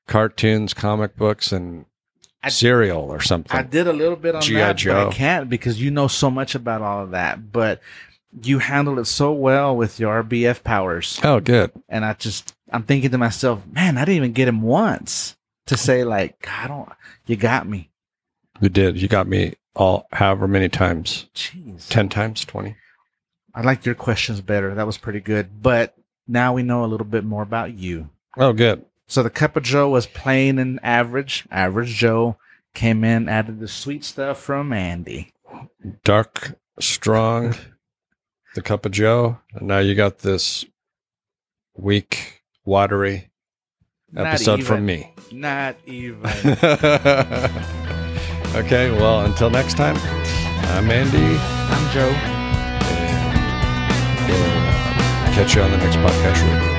cartoons, 0.07 0.73
comic 0.73 1.15
books, 1.15 1.51
and 1.51 1.85
I- 2.43 2.49
cereal 2.49 3.01
or 3.11 3.19
something. 3.21 3.55
I 3.57 3.63
did 3.63 3.87
a 3.87 3.93
little 3.93 4.15
bit 4.15 4.35
on 4.35 4.41
that, 4.41 4.83
but 4.85 5.07
I 5.07 5.11
can't 5.11 5.49
because 5.49 5.81
you 5.81 5.91
know 5.91 6.07
so 6.07 6.29
much 6.31 6.55
about 6.55 6.81
all 6.81 7.03
of 7.03 7.11
that. 7.11 7.51
But 7.51 7.81
you 8.43 8.59
handled 8.59 8.99
it 8.99 9.05
so 9.05 9.31
well 9.31 9.75
with 9.75 9.99
your 9.99 10.23
RBF 10.23 10.63
powers, 10.63 11.19
oh, 11.23 11.39
good. 11.39 11.71
and 11.89 12.05
I 12.05 12.13
just 12.13 12.53
I'm 12.71 12.83
thinking 12.83 13.11
to 13.11 13.17
myself, 13.17 13.65
man, 13.65 13.97
I 13.97 14.01
didn't 14.01 14.17
even 14.17 14.33
get 14.33 14.47
him 14.47 14.61
once 14.61 15.35
to 15.67 15.77
say 15.77 16.03
like, 16.03 16.47
I 16.49 16.67
don't. 16.67 16.89
You 17.25 17.35
got 17.35 17.67
me. 17.67 17.89
You 18.61 18.69
did. 18.69 19.01
You 19.01 19.07
got 19.07 19.27
me 19.27 19.53
all 19.75 20.07
however 20.11 20.47
many 20.47 20.69
times. 20.69 21.27
Jeez. 21.35 21.87
10 21.89 22.09
times, 22.09 22.43
20. 22.45 22.75
I 23.53 23.61
liked 23.61 23.85
your 23.85 23.95
questions 23.95 24.41
better. 24.41 24.73
That 24.75 24.85
was 24.85 24.97
pretty 24.97 25.19
good. 25.19 25.61
But 25.61 25.95
now 26.27 26.53
we 26.53 26.63
know 26.63 26.83
a 26.83 26.87
little 26.87 27.05
bit 27.05 27.23
more 27.23 27.43
about 27.43 27.73
you. 27.73 28.09
Oh, 28.37 28.53
good. 28.53 28.85
So 29.07 29.23
the 29.23 29.29
cup 29.29 29.55
of 29.55 29.63
Joe 29.63 29.89
was 29.89 30.05
plain 30.05 30.59
and 30.59 30.79
average. 30.83 31.45
Average 31.49 31.95
Joe 31.95 32.37
came 32.73 33.03
in, 33.03 33.29
added 33.29 33.59
the 33.59 33.67
sweet 33.67 34.03
stuff 34.03 34.39
from 34.39 34.73
Andy. 34.73 35.31
Dark, 36.03 36.57
strong, 36.79 37.55
the 38.53 38.61
cup 38.61 38.85
of 38.85 38.91
Joe. 38.91 39.39
And 39.53 39.67
now 39.67 39.79
you 39.79 39.95
got 39.95 40.19
this 40.19 40.65
weak, 41.75 42.43
watery 42.65 43.29
Not 44.11 44.27
episode 44.27 44.63
from 44.63 44.85
me. 44.85 45.13
Not 45.31 45.77
even. 45.85 46.25
okay, 48.55 48.91
well, 48.91 49.25
until 49.25 49.49
next 49.49 49.77
time, 49.77 49.95
I'm 49.97 50.91
Andy. 50.91 51.39
I'm 51.39 51.93
Joe. 51.93 52.36
Catch 55.33 55.55
you 55.55 55.61
on 55.61 55.71
the 55.71 55.77
next 55.77 55.97
Podcache. 55.97 56.43
Radio. 56.43 56.76